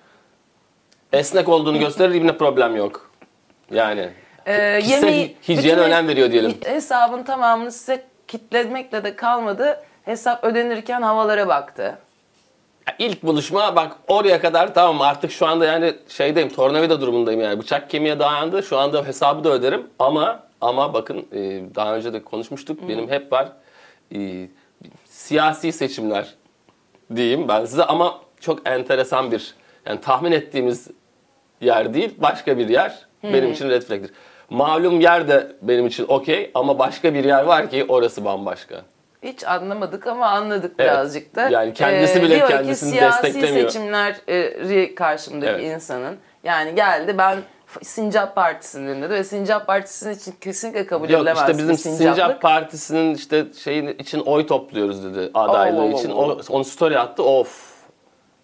Esnek 1.14 1.50
olduğunu 1.50 1.80
gösterir 1.80 2.14
yine 2.14 2.38
problem 2.38 2.76
yok. 2.76 3.12
Yani 3.72 4.10
Ee, 4.46 4.80
yemeği- 4.80 5.36
hijyene 5.48 5.80
önem 5.82 6.08
veriyor 6.08 6.32
diyelim. 6.32 6.54
Hesabın 6.66 7.24
tamamını 7.24 7.72
size 7.72 8.04
kitlemekle 8.28 9.04
de 9.04 9.16
kalmadı. 9.16 9.84
Hesap 10.06 10.44
ödenirken 10.44 11.02
havalara 11.02 11.48
baktı. 11.48 11.98
Ya 12.88 12.96
İlk 13.00 13.24
buluşma 13.24 13.76
bak 13.76 13.96
oraya 14.08 14.42
kadar 14.42 14.74
tamam 14.74 15.02
artık 15.02 15.32
şu 15.32 15.48
anda 15.48 15.66
yani 15.66 15.94
şeydeyim 16.08 16.50
tornavida 16.50 17.02
durumundayım 17.02 17.42
yani 17.42 17.60
bıçak 17.60 17.90
kemiğe 17.90 18.20
dayandı 18.20 18.64
şu 18.64 18.78
anda 18.78 19.06
hesabı 19.06 19.44
da 19.44 19.50
öderim 19.50 19.88
ama 20.00 20.44
ama 20.62 20.94
bakın 20.94 21.18
e, 21.18 21.40
daha 21.76 21.96
önce 21.96 22.14
de 22.14 22.24
konuşmuştuk 22.24 22.88
benim 22.90 23.10
hep 23.10 23.32
var 23.32 23.50
e, 24.16 24.48
siyasi 25.06 25.72
seçimler 25.72 26.34
diyeyim 27.16 27.48
ben 27.48 27.66
size 27.66 27.84
ama 27.84 28.22
çok 28.40 28.70
enteresan 28.70 29.32
bir 29.32 29.56
yani 29.86 30.02
tahmin 30.02 30.32
ettiğimiz 30.32 30.88
yer 31.62 31.94
değil 31.94 32.16
başka 32.18 32.58
bir 32.58 32.70
yer 32.70 33.08
benim 33.24 33.52
için 33.52 33.70
red 33.70 33.82
flag'tir. 33.82 34.12
Malum 34.50 35.00
yer 35.02 35.28
de 35.28 35.52
benim 35.62 35.88
için 35.88 36.06
okey 36.08 36.52
ama 36.54 36.80
başka 36.80 37.14
bir 37.14 37.24
yer 37.24 37.44
var 37.44 37.70
ki 37.70 37.86
orası 37.90 38.26
bambaşka. 38.26 38.76
Hiç 39.24 39.44
anlamadık 39.48 40.08
ama 40.08 40.28
anladık 40.28 40.72
Evet. 40.80 40.92
birazcık 40.92 41.36
da. 41.36 41.50
Ee, 41.50 41.54
Yani 41.54 41.74
kendisi 41.74 42.22
bile 42.22 42.36
diyor 42.36 42.48
kendisini 42.50 42.92
ki, 42.92 42.98
siyasi 42.98 43.24
desteklemiyor. 43.24 43.70
seçimleri 43.70 44.96
karşımdaki 44.96 45.52
Evet. 45.52 45.76
insanın 45.76 46.16
yani 46.44 46.76
geldi 46.76 47.18
ben 47.18 47.38
Sincap 47.82 48.36
Partisi'nin 48.36 49.02
dedi 49.02 49.14
ve 49.14 49.24
Sincap 49.24 49.68
Partisi'nin 49.68 50.14
için 50.16 50.34
kesinlikle 50.42 50.86
kabul 50.86 51.10
Yok 51.10 51.20
edilemez. 51.22 51.40
işte 51.42 51.54
bizim 51.54 51.70
bir 51.70 51.76
Sincap 51.78 51.98
sincaplık. 52.16 52.42
Partisinin 52.42 53.16
işte 53.16 53.46
şeyin 53.64 53.88
için 53.88 54.20
oy 54.20 54.48
topluyoruz 54.48 55.04
dedi 55.04 55.32
adaylığı 55.34 55.82
oo, 55.82 55.92
için. 55.92 56.10
oo. 56.12 56.16
O, 56.32 56.38
onu 56.50 56.64
story 56.64 57.00
attı. 57.00 57.24
Of. 57.24 57.78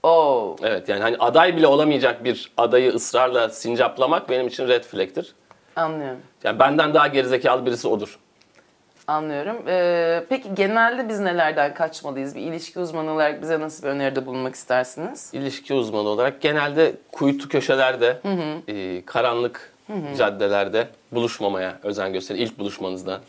Oo. 0.03 0.55
Evet 0.63 0.89
yani 0.89 1.01
hani 1.01 1.17
aday 1.19 1.57
bile 1.57 1.67
olamayacak 1.67 2.23
bir 2.23 2.51
adayı 2.57 2.91
ısrarla 2.93 3.49
sincaplamak 3.49 4.29
benim 4.29 4.47
için 4.47 4.67
red 4.67 4.83
flag'tir. 4.83 5.35
Anlıyorum. 5.75 6.19
Yani 6.43 6.59
benden 6.59 6.93
daha 6.93 7.07
gerizekalı 7.07 7.65
birisi 7.65 7.87
odur. 7.87 8.19
Anlıyorum. 9.07 9.57
Ee, 9.67 10.23
peki 10.29 10.55
genelde 10.55 11.09
biz 11.09 11.19
nelerden 11.19 11.73
kaçmalıyız? 11.73 12.35
Bir 12.35 12.41
ilişki 12.41 12.79
uzmanı 12.79 13.11
olarak 13.11 13.41
bize 13.41 13.59
nasıl 13.59 13.83
bir 13.83 13.87
öneride 13.89 14.25
bulunmak 14.25 14.55
istersiniz? 14.55 15.29
İlişki 15.33 15.73
uzmanı 15.73 16.07
olarak 16.09 16.41
genelde 16.41 16.93
kuytu 17.11 17.49
köşelerde, 17.49 18.19
e, 18.67 19.05
karanlık 19.05 19.73
caddelerde 20.17 20.87
buluşmamaya 21.11 21.79
özen 21.83 22.13
gösterin 22.13 22.39
ilk 22.39 22.59
buluşmanızda. 22.59 23.19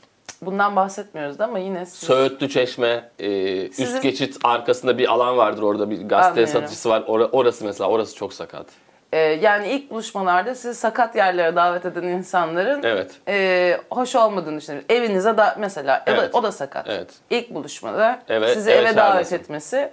Bundan 0.42 0.76
bahsetmiyoruz 0.76 1.38
da 1.38 1.44
ama 1.44 1.58
yine 1.58 1.86
siz... 1.86 1.94
Söğütlü 1.98 2.48
Çeşme, 2.48 3.10
e, 3.18 3.28
Sizin- 3.72 3.94
üst 3.94 4.02
geçit 4.02 4.36
arkasında 4.44 4.98
bir 4.98 5.12
alan 5.12 5.36
vardır 5.36 5.62
orada 5.62 5.90
bir 5.90 5.96
gazete 5.96 6.28
Anlıyorum. 6.28 6.52
satıcısı 6.52 6.88
var. 6.90 7.02
Ora- 7.06 7.28
orası 7.32 7.64
mesela 7.64 7.90
orası 7.90 8.16
çok 8.16 8.34
sakat. 8.34 8.66
Ee, 9.14 9.18
yani 9.18 9.68
ilk 9.68 9.90
buluşmalarda 9.90 10.54
sizi 10.54 10.74
sakat 10.80 11.16
yerlere 11.16 11.56
davet 11.56 11.86
eden 11.86 12.02
insanların 12.02 12.82
Evet. 12.82 13.10
e, 13.28 13.78
hoş 13.90 14.16
olmadığını 14.16 14.56
düşünüyorum. 14.60 14.86
Evinize 14.90 15.36
da 15.36 15.56
mesela 15.58 16.02
o 16.06 16.10
da- 16.10 16.14
Evet. 16.16 16.34
o 16.34 16.42
da 16.42 16.52
sakat. 16.52 16.86
Evet. 16.88 17.08
İlk 17.30 17.50
buluşmada 17.54 18.22
Eve- 18.28 18.54
sizi 18.54 18.70
eve 18.70 18.78
eve 18.78 18.84
davet 18.86 18.96
çağırması. 18.96 19.34
etmesi 19.36 19.90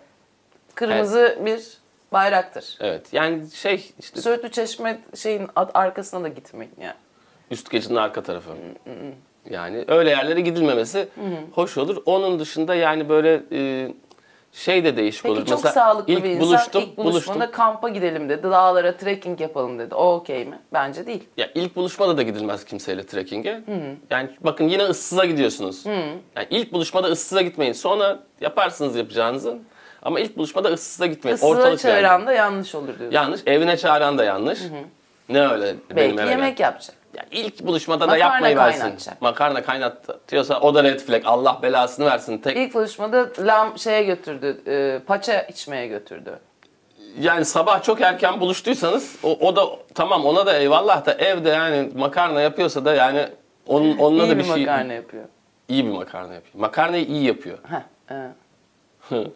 kırmızı 0.75 1.37
bir 1.45 1.61
bayraktır. 2.13 2.77
Evet. 2.79 3.13
Yani 3.13 3.51
şey 3.53 3.91
işte 3.99 4.21
Söğütlü 4.21 4.51
Çeşme 4.51 4.99
şeyin 5.15 5.47
arkasına 5.73 6.23
da 6.23 6.27
gitmeyin 6.27 6.73
yani. 6.81 6.93
üst 7.51 7.69
geçidin 7.71 7.95
arka 7.95 8.23
tarafı. 8.23 8.49
Yani 9.49 9.85
öyle 9.87 10.09
yerlere 10.09 10.41
gidilmemesi 10.41 11.07
hoş 11.55 11.77
olur. 11.77 12.03
Onun 12.05 12.39
dışında 12.39 12.75
yani 12.75 13.09
böyle 13.09 13.41
e, 13.51 13.91
şey 14.53 14.83
de 14.83 14.97
değişik 14.97 15.23
Peki 15.23 15.33
olur. 15.33 15.45
çok 15.45 15.63
Mesela 15.63 15.73
sağlıklı 15.73 16.13
ilk 16.13 16.23
bir 16.23 16.29
insan 16.29 16.47
buluştum, 16.47 16.81
ilk 16.83 16.97
buluşmada 16.97 17.39
buluştum. 17.39 17.55
kampa 17.55 17.89
gidelim 17.89 18.29
dedi. 18.29 18.43
Dağlara 18.43 18.97
trekking 18.97 19.41
yapalım 19.41 19.79
dedi. 19.79 19.95
O 19.95 20.13
okey 20.13 20.45
mi? 20.45 20.59
Bence 20.73 21.07
değil. 21.07 21.23
Ya 21.37 21.49
ilk 21.55 21.75
buluşmada 21.75 22.17
da 22.17 22.21
gidilmez 22.21 22.65
kimseyle 22.65 23.05
trekking'e. 23.05 23.61
Yani 24.09 24.29
bakın 24.41 24.67
yine 24.67 24.83
ıssıza 24.83 25.25
gidiyorsunuz. 25.25 25.85
Yani 26.35 26.47
ilk 26.49 26.73
buluşmada 26.73 27.07
ıssıza 27.07 27.41
gitmeyin. 27.41 27.73
Sonra 27.73 28.19
yaparsınız 28.41 28.95
yapacağınızı. 28.95 29.57
Ama 30.01 30.19
ilk 30.19 30.37
buluşmada 30.37 30.69
ıssıza 30.69 31.05
gitmeyin. 31.05 31.35
Isıra 31.37 31.49
Ortalık 31.49 31.79
çağıran 31.79 32.03
yani. 32.19 32.27
da 32.27 32.33
yanlış 32.33 32.75
olur 32.75 32.87
diyorsun. 32.99 33.11
Yanlış. 33.11 33.41
Evine 33.45 33.77
çağıran 33.77 34.17
da 34.17 34.23
yanlış. 34.23 34.59
Ne 35.29 35.47
öyle 35.47 35.75
benim 35.95 36.17
Belki 36.17 36.21
eve 36.21 36.29
yemek 36.29 36.57
gel. 36.57 36.65
yapacak. 36.65 36.95
Ya 37.13 37.25
ilk 37.31 37.65
buluşmada 37.65 38.09
da 38.09 38.17
yapmayı 38.17 38.57
versin. 38.57 38.93
Makarna 39.21 39.63
kaynatıyorsa 39.63 40.59
o 40.59 40.75
da 40.75 40.83
red 40.83 40.99
flag. 40.99 41.21
Allah 41.25 41.59
belasını 41.63 42.05
versin. 42.05 42.37
Tek 42.37 42.57
İlk 42.57 42.73
buluşmada 42.73 43.29
lam 43.39 43.77
şeye 43.79 44.03
götürdü. 44.03 44.61
e, 44.67 44.99
paça 45.07 45.41
içmeye 45.41 45.87
götürdü. 45.87 46.39
yani 47.19 47.45
sabah 47.45 47.83
çok 47.83 48.01
erken 48.01 48.39
buluştuysanız 48.39 49.15
o, 49.23 49.29
o 49.47 49.55
da 49.55 49.61
tamam 49.95 50.25
ona 50.25 50.45
da 50.45 50.57
eyvallah 50.57 51.05
da 51.05 51.13
evde 51.13 51.49
yani 51.49 51.89
makarna 51.95 52.41
yapıyorsa 52.41 52.85
da 52.85 52.93
yani 52.95 53.27
onun 53.67 53.97
onunla 53.97 54.23
İyi 54.23 54.29
da 54.29 54.33
bir 54.33 54.39
bir 54.39 54.43
şey 54.43 54.65
makarna 54.65 54.93
yapıyor. 54.93 55.23
iyi 55.69 55.85
bir 55.85 55.91
makarna 55.91 56.33
yapıyor. 56.33 56.61
Makarnayı 56.61 57.05
iyi 57.05 57.23
yapıyor. 57.25 57.57
Heh, 57.69 57.81
evet. 59.11 59.27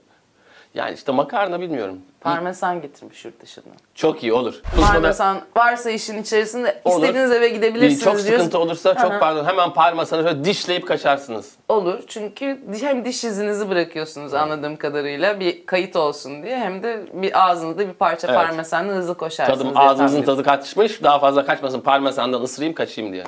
Yani 0.76 0.94
işte 0.94 1.12
makarna 1.12 1.62
bilmiyorum. 1.62 1.98
Parmesan 2.22 2.82
getirmiş 2.82 3.26
yurt 3.26 3.42
dışından. 3.42 3.74
Çok 3.96 4.24
iyi 4.24 4.34
olur. 4.34 4.62
Buluşmada 4.76 4.92
Parmesan 4.94 5.38
varsa 5.58 5.90
işin 5.90 6.22
içerisinde 6.22 6.82
Olur. 6.86 6.96
istediğiniz 7.04 7.32
eve 7.32 7.50
gidebilirsiniz 7.50 8.04
çok 8.04 8.14
diyoruz. 8.14 8.32
sıkıntı 8.32 8.60
olursa 8.60 8.94
çok 8.96 9.12
Aha. 9.12 9.20
pardon 9.20 9.46
hemen 9.46 9.74
parmesanı 9.74 10.24
şöyle 10.24 10.44
dişleyip 10.46 10.88
kaçarsınız. 10.88 11.52
Olur 11.70 12.00
çünkü 12.08 12.60
hem 12.82 13.06
diş 13.06 13.24
izinizi 13.24 13.70
bırakıyorsunuz 13.70 14.34
anladığım 14.34 14.76
kadarıyla 14.76 15.40
bir 15.40 15.66
kayıt 15.66 15.96
olsun 15.96 16.44
diye 16.44 16.58
hem 16.60 16.84
de 16.84 17.06
bir 17.14 17.48
ağzınızda 17.50 17.88
bir 17.88 17.94
parça 17.94 18.28
Evet. 18.28 18.38
parmesanla 18.38 18.94
hızlı 18.94 19.18
koşarsınız. 19.18 19.60
Tadım 19.60 19.76
diye 19.76 19.86
ağzınızın 19.86 20.22
tadı 20.24 20.44
kaçmış 20.44 21.04
daha 21.04 21.20
fazla 21.20 21.46
kaçmasın 21.46 21.80
parmesandan 21.82 22.42
ısırayım 22.42 22.74
kaçayım 22.74 23.14
diye. 23.14 23.24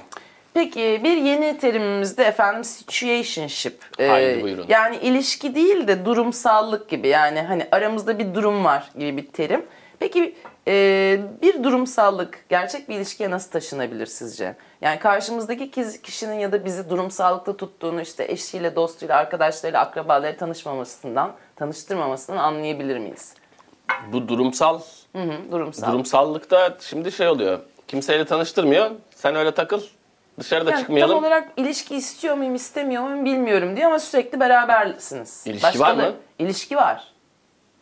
Peki 0.58 1.02
bir 1.04 1.18
yeni 1.18 1.58
terimimiz 1.58 2.18
de 2.18 2.24
efendim 2.24 2.64
situationship. 2.64 3.86
Ee, 4.00 4.08
Haydi 4.08 4.44
buyurun. 4.44 4.66
Yani 4.70 4.98
ilişki 4.98 5.56
değil 5.56 5.88
de 5.88 6.06
durumsallık 6.06 6.90
gibi 6.90 7.08
yani 7.08 7.42
hani 7.42 7.68
aramızda 7.72 8.20
bir 8.20 8.34
durum 8.34 8.66
var 8.66 8.90
gibi 8.98 9.18
bir 9.18 9.28
terim. 9.28 9.66
Peki 10.00 10.36
e, 10.68 11.20
bir 11.42 11.64
durumsallık 11.64 12.46
gerçek 12.50 12.90
bir 12.90 12.96
ilişkiye 12.96 13.32
nasıl 13.32 13.52
taşınabilir 13.52 14.06
sizce? 14.06 14.56
Yani 14.82 15.00
karşımızdaki 15.00 15.72
kişinin 16.02 16.40
ya 16.40 16.52
da 16.52 16.66
bizi 16.66 16.90
durumsallıkta 16.90 17.58
tuttuğunu 17.58 18.02
işte 18.02 18.26
eşiyle, 18.30 18.76
dostuyla, 18.76 19.18
arkadaşlarıyla, 19.18 19.82
akrabalarıyla 19.82 20.38
tanışmamasından, 20.38 21.34
tanıştırmamasından 21.56 22.38
anlayabilir 22.38 22.98
miyiz? 22.98 23.34
Bu 24.14 24.28
durumsal 24.28 24.80
Hı 25.16 25.22
hı, 25.22 25.52
durumsal. 25.52 25.92
durumsallıkta 25.92 26.78
şimdi 26.82 27.12
şey 27.12 27.28
oluyor. 27.28 27.60
Kimseyle 27.88 28.26
tanıştırmıyor. 28.26 28.92
Sen 29.16 29.36
öyle 29.36 29.52
takıl. 29.52 29.82
Dışarıda 30.40 30.72
Yani 30.72 30.80
çıkmayalım. 30.80 31.16
Tam 31.16 31.24
olarak 31.24 31.50
ilişki 31.58 31.96
istiyor 31.96 32.36
muyum, 32.36 32.56
istemiyor 32.56 33.04
muyum 33.04 33.26
bilmiyorum 33.26 33.78
diyor 33.78 33.88
ama 33.88 34.00
sürekli 34.00 34.40
berabersiniz. 34.40 35.44
İlişki 35.48 35.80
var 35.80 35.98
da- 35.98 36.02
mı? 36.02 36.14
İlişki 36.40 36.76
var. 36.78 37.14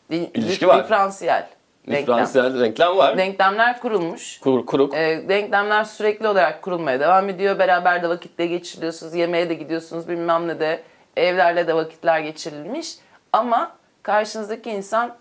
İlişki 0.09 0.67
var. 0.67 0.83
Diferansiyel. 0.83 1.47
Denklem. 1.87 2.01
Diferansiyel 2.01 2.59
renklem 2.59 2.97
var. 2.97 3.17
Denklemler 3.17 3.79
kurulmuş. 3.79 4.39
Kur, 4.39 4.65
kuruk. 4.65 4.93
E, 4.93 5.29
denklemler 5.29 5.83
sürekli 5.83 6.27
olarak 6.27 6.61
kurulmaya 6.61 6.99
devam 6.99 7.29
ediyor. 7.29 7.59
Beraber 7.59 8.03
de 8.03 8.09
vakitte 8.09 8.45
geçiriyorsunuz. 8.45 9.13
Yemeğe 9.15 9.49
de 9.49 9.53
gidiyorsunuz 9.53 10.07
bilmem 10.09 10.47
ne 10.47 10.59
de. 10.59 10.83
Evlerle 11.17 11.67
de 11.67 11.75
vakitler 11.75 12.19
geçirilmiş. 12.19 12.95
Ama 13.33 13.71
karşınızdaki 14.03 14.69
insan 14.71 15.15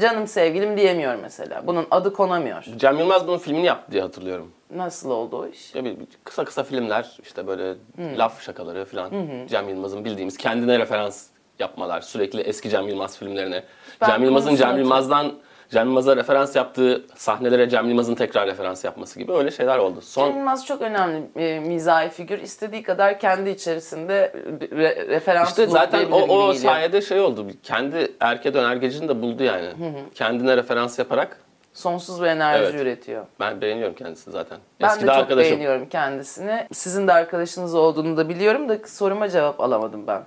canım 0.00 0.26
sevgilim 0.26 0.76
diyemiyor 0.76 1.14
mesela. 1.14 1.66
Bunun 1.66 1.86
adı 1.90 2.12
konamıyor. 2.12 2.64
Cem 2.76 2.98
Yılmaz 2.98 3.26
bunun 3.26 3.38
filmini 3.38 3.66
yaptı 3.66 3.92
diye 3.92 4.02
hatırlıyorum. 4.02 4.52
Nasıl 4.70 5.10
oldu 5.10 5.36
o 5.36 5.46
iş? 5.46 5.74
Ya 5.74 5.84
bir, 5.84 5.90
bir 6.00 6.06
kısa 6.24 6.44
kısa 6.44 6.62
filmler 6.62 7.18
işte 7.22 7.46
böyle 7.46 7.74
Hmm. 7.96 8.18
laf 8.18 8.42
şakaları 8.42 8.84
falan. 8.84 9.10
Cem 9.48 9.68
Yılmaz'ın 9.68 10.04
bildiğimiz 10.04 10.36
kendine 10.36 10.78
referans 10.78 11.26
yapmalar. 11.58 12.00
Sürekli 12.00 12.40
eski 12.40 12.70
Cem 12.70 12.88
Yılmaz 12.88 13.18
filmlerine. 13.18 13.64
Ben 14.00 14.06
Cem 14.06 14.22
Yılmaz'ın 14.24 14.56
Cem 14.56 14.78
Yılmaz'dan 14.78 15.32
Cem 15.74 15.86
Yılmaz'a 15.86 16.16
referans 16.16 16.56
yaptığı 16.56 17.04
sahnelere 17.16 17.68
Cem 17.68 17.88
Yılmaz'ın 17.88 18.14
tekrar 18.14 18.46
referans 18.46 18.84
yapması 18.84 19.18
gibi 19.18 19.32
öyle 19.32 19.50
şeyler 19.50 19.78
oldu. 19.78 20.00
Son 20.00 20.26
Cem 20.28 20.36
Yılmaz 20.38 20.66
çok 20.66 20.82
önemli 20.82 21.22
e, 21.36 21.60
mizahi 21.60 22.08
figür. 22.08 22.38
İstediği 22.38 22.82
kadar 22.82 23.18
kendi 23.20 23.50
içerisinde 23.50 24.32
re- 24.60 25.08
referans 25.08 25.48
işte 25.48 25.66
zaten 25.66 26.10
o, 26.10 26.16
o 26.48 26.52
sayede 26.54 27.02
şey 27.02 27.20
oldu. 27.20 27.46
Kendi 27.62 28.12
erke 28.20 28.54
dönergecini 28.54 29.08
de 29.08 29.22
buldu 29.22 29.42
yani. 29.42 29.68
Kendine 30.14 30.56
referans 30.56 30.98
yaparak 30.98 31.36
Sonsuz 31.72 32.22
bir 32.22 32.26
enerji 32.26 32.64
Evet. 32.64 32.80
üretiyor. 32.82 33.26
ben 33.40 33.60
beğeniyorum 33.60 33.94
kendisini 33.94 34.32
zaten. 34.32 34.58
Ben 34.82 34.86
Eski 34.88 35.02
de 35.02 35.06
de 35.06 35.10
çok 35.10 35.20
arkadaşım. 35.20 35.50
beğeniyorum 35.50 35.88
kendisini. 35.88 36.66
Sizin 36.72 37.08
de 37.08 37.12
arkadaşınız 37.12 37.74
olduğunu 37.74 38.16
da 38.16 38.28
biliyorum 38.28 38.68
da 38.68 38.78
soruma 38.86 39.28
cevap 39.28 39.60
alamadım 39.60 40.06
ben. 40.06 40.22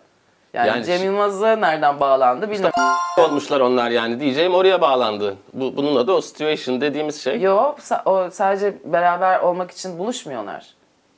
Yani, 0.53 0.67
Yani 0.67 0.85
Cem 0.85 1.03
Yılmaz'a 1.03 1.55
nereden 1.55 1.99
bağlandı 1.99 2.51
bilmiyorum. 2.51 2.73
olmuşlar 3.17 3.59
onlar 3.59 3.89
yani 3.89 4.19
diyeceğim 4.19 4.55
oraya 4.55 4.81
bağlandı. 4.81 5.35
Bu, 5.53 5.77
bunun 5.77 5.95
adı 5.95 6.11
o 6.11 6.21
situation 6.21 6.81
dediğimiz 6.81 7.23
şey. 7.23 7.41
Yo, 7.41 7.75
sa- 7.79 8.01
o 8.05 8.29
sadece 8.31 8.73
beraber 8.85 9.39
olmak 9.39 9.71
için 9.71 9.99
buluşmuyorlar. 9.99 10.65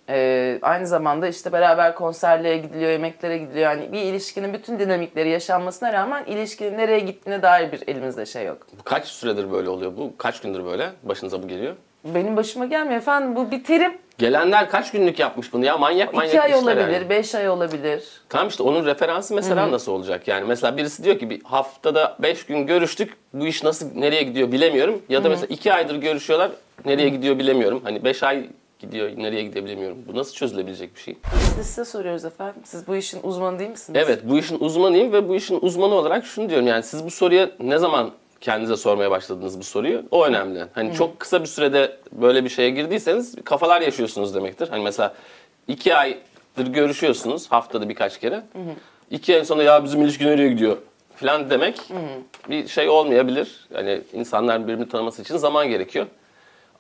Ee, 0.09 0.59
aynı 0.62 0.88
zamanda 0.88 1.27
işte 1.27 1.51
beraber 1.51 1.95
konserlere 1.95 2.57
gidiliyor, 2.57 2.91
yemeklere 2.91 3.38
gidiliyor. 3.38 3.71
Yani 3.71 3.91
bir 3.91 4.01
ilişkinin 4.01 4.53
bütün 4.53 4.79
dinamikleri 4.79 5.29
yaşanmasına 5.29 5.93
rağmen 5.93 6.25
ilişkinin 6.25 6.77
nereye 6.77 7.00
gittiğine 7.00 7.41
dair 7.41 7.71
bir 7.71 7.83
elimizde 7.88 8.25
şey 8.25 8.45
yok. 8.45 8.57
Kaç 8.83 9.07
süredir 9.07 9.51
böyle 9.51 9.69
oluyor 9.69 9.98
bu? 9.98 10.13
Kaç 10.17 10.41
gündür 10.41 10.65
böyle? 10.65 10.89
Başınıza 11.03 11.43
bu 11.43 11.48
geliyor? 11.48 11.75
Benim 12.05 12.38
başıma 12.38 12.65
gelmiyor 12.65 12.98
efendim 12.98 13.36
bu 13.36 13.51
bir 13.51 13.63
terim. 13.63 13.98
Gelenler 14.19 14.69
kaç 14.69 14.91
günlük 14.91 15.19
yapmış 15.19 15.53
bunu 15.53 15.65
ya? 15.65 15.77
Manyak 15.77 16.13
manyak 16.13 16.29
İki 16.29 16.41
ay 16.41 16.49
işler 16.49 16.61
olabilir, 16.63 16.91
yani. 16.91 17.09
beş 17.09 17.35
ay 17.35 17.49
olabilir. 17.49 18.03
Tamam 18.29 18.47
işte 18.47 18.63
onun 18.63 18.85
referansı 18.85 19.35
mesela 19.35 19.71
nasıl 19.71 19.91
olacak? 19.91 20.27
Yani 20.27 20.45
mesela 20.47 20.77
birisi 20.77 21.03
diyor 21.03 21.19
ki 21.19 21.29
bir 21.29 21.43
haftada 21.43 22.17
5 22.19 22.45
gün 22.45 22.67
görüştük. 22.67 23.17
Bu 23.33 23.47
iş 23.47 23.63
nasıl 23.63 23.85
nereye 23.95 24.23
gidiyor 24.23 24.51
bilemiyorum. 24.51 25.01
Ya 25.09 25.23
da 25.23 25.29
mesela 25.29 25.47
2 25.47 25.73
aydır 25.73 25.95
görüşüyorlar. 25.95 26.51
Nereye 26.85 27.09
gidiyor 27.09 27.39
bilemiyorum. 27.39 27.81
Hani 27.83 28.03
5 28.03 28.23
ay 28.23 28.49
gidiyor 28.79 29.09
nereye 29.17 29.43
gidiyor 29.43 29.65
bilemiyorum. 29.65 29.97
Bu 30.07 30.17
nasıl 30.17 30.33
çözülebilecek 30.33 30.95
bir 30.95 31.01
şey? 31.01 31.17
Biz 31.35 31.57
de 31.57 31.63
size 31.63 31.85
soruyoruz 31.85 32.25
efendim. 32.25 32.61
Siz 32.63 32.88
bu 32.88 32.95
işin 32.95 33.19
uzmanı 33.23 33.59
değil 33.59 33.69
misiniz? 33.69 34.01
Evet 34.05 34.19
bu 34.23 34.38
işin 34.38 34.59
uzmanıyım 34.59 35.13
ve 35.13 35.29
bu 35.29 35.35
işin 35.35 35.59
uzmanı 35.61 35.93
olarak 35.93 36.25
şunu 36.25 36.49
diyorum. 36.49 36.67
Yani 36.67 36.83
siz 36.83 37.05
bu 37.05 37.11
soruya 37.11 37.49
ne 37.59 37.77
zaman 37.77 38.11
kendinize 38.41 38.77
sormaya 38.77 39.12
başladınız 39.12 39.60
bu 39.60 39.63
soruyu? 39.63 40.03
O 40.12 40.25
önemli. 40.25 40.65
Hani 40.74 40.93
çok 40.93 41.19
kısa 41.19 41.41
bir 41.41 41.48
sürede 41.48 41.98
böyle 42.12 42.43
bir 42.43 42.50
şeye 42.50 42.69
girdiyseniz 42.69 43.36
kafalar 43.43 43.81
yaşıyorsunuz 43.81 44.36
demektir. 44.36 44.67
Hani 44.69 44.84
mesela 44.84 45.13
2 45.67 45.96
aydır 45.96 46.67
görüşüyorsunuz 46.67 47.51
haftada 47.51 47.89
birkaç 47.89 48.19
kere. 48.19 48.43
2 49.12 49.36
ay 49.36 49.46
sonra 49.46 49.63
ya 49.63 49.84
bizim 49.84 50.01
ilişki 50.01 50.25
nereye 50.25 50.50
gidiyor 50.50 50.77
falan 51.15 51.50
demek 51.50 51.79
bir 52.50 52.67
şey 52.67 52.89
olmayabilir. 52.89 53.67
Yani 53.74 54.01
insanlar 54.13 54.63
birbirini 54.63 54.89
tanıması 54.89 55.22
için 55.22 55.38
zaman 55.38 55.69
gerekiyor. 55.69 56.05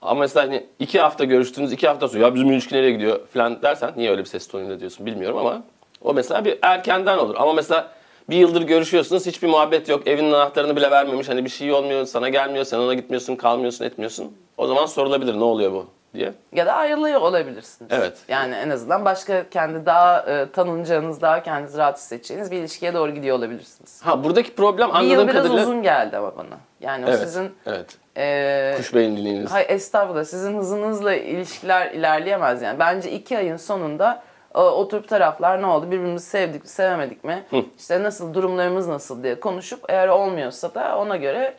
Ama 0.01 0.19
mesela 0.19 0.45
hani 0.45 0.65
iki 0.79 0.99
hafta 0.99 1.23
görüştüğünüz 1.23 1.71
iki 1.71 1.87
hafta 1.87 2.07
sonra 2.07 2.23
ya 2.23 2.35
bizim 2.35 2.51
ilişki 2.51 2.75
nereye 2.75 2.91
gidiyor 2.91 3.27
falan 3.33 3.61
dersen 3.61 3.93
niye 3.97 4.11
öyle 4.11 4.21
bir 4.21 4.27
ses 4.27 4.47
tonuyla 4.47 4.79
diyorsun 4.79 5.05
bilmiyorum 5.05 5.37
ama 5.37 5.63
o 6.01 6.13
mesela 6.13 6.45
bir 6.45 6.59
erkenden 6.61 7.17
olur. 7.17 7.35
Ama 7.37 7.53
mesela 7.53 7.91
bir 8.29 8.35
yıldır 8.37 8.61
görüşüyorsunuz 8.61 9.25
hiçbir 9.25 9.47
muhabbet 9.47 9.89
yok 9.89 10.07
evinin 10.07 10.31
anahtarını 10.31 10.75
bile 10.75 10.91
vermemiş 10.91 11.29
hani 11.29 11.45
bir 11.45 11.49
şey 11.49 11.73
olmuyor 11.73 12.05
sana 12.05 12.29
gelmiyor 12.29 12.65
sen 12.65 12.77
ona 12.79 12.93
gitmiyorsun 12.93 13.35
kalmıyorsun 13.35 13.85
etmiyorsun. 13.85 14.37
O 14.57 14.67
zaman 14.67 14.85
sorulabilir 14.85 15.39
ne 15.39 15.43
oluyor 15.43 15.71
bu 15.71 15.85
diye. 16.13 16.33
Ya 16.51 16.65
da 16.65 16.73
ayrılıyor 16.73 17.21
olabilirsiniz. 17.21 17.91
Evet. 17.93 18.17
Yani 18.27 18.55
en 18.55 18.69
azından 18.69 19.05
başka 19.05 19.49
kendi 19.49 19.85
daha 19.85 20.19
e, 20.21 20.51
tanınacağınız, 20.51 21.21
daha 21.21 21.43
kendinizi 21.43 21.77
rahat 21.77 21.97
hissedeceğiniz 21.97 22.51
bir 22.51 22.57
ilişkiye 22.57 22.93
doğru 22.93 23.11
gidiyor 23.11 23.37
olabilirsiniz. 23.37 24.01
Ha 24.03 24.23
buradaki 24.23 24.55
problem 24.55 24.89
Bir 24.89 24.93
anladığım 24.93 25.09
yıl 25.19 25.27
biraz 25.27 25.35
kadarıyla... 25.43 25.63
uzun 25.63 25.83
geldi 25.83 26.17
ama 26.17 26.37
bana. 26.37 26.57
Yani 26.81 27.05
o 27.05 27.09
Evet, 27.09 27.19
sizin 27.19 27.51
evet. 27.65 27.97
e, 28.17 28.73
Kuş 28.77 28.93
beyinliliğiniz. 28.93 29.51
Hayır 29.51 29.69
estağfurullah 29.69 30.23
sizin 30.23 30.57
hızınızla 30.57 31.13
ilişkiler 31.13 31.91
ilerleyemez 31.91 32.61
yani. 32.61 32.79
Bence 32.79 33.11
iki 33.11 33.37
ayın 33.37 33.57
sonunda 33.57 34.21
oturup 34.53 35.07
taraflar 35.07 35.61
ne 35.61 35.65
oldu 35.65 35.85
birbirimizi 35.91 36.25
sevdik 36.25 36.63
mi 36.63 36.69
sevemedik 36.69 37.23
mi 37.23 37.43
işte 37.79 38.03
nasıl 38.03 38.33
durumlarımız 38.33 38.87
nasıl 38.87 39.23
diye 39.23 39.39
konuşup 39.39 39.79
eğer 39.89 40.07
olmuyorsa 40.07 40.73
da 40.73 40.97
ona 40.97 41.15
göre 41.17 41.53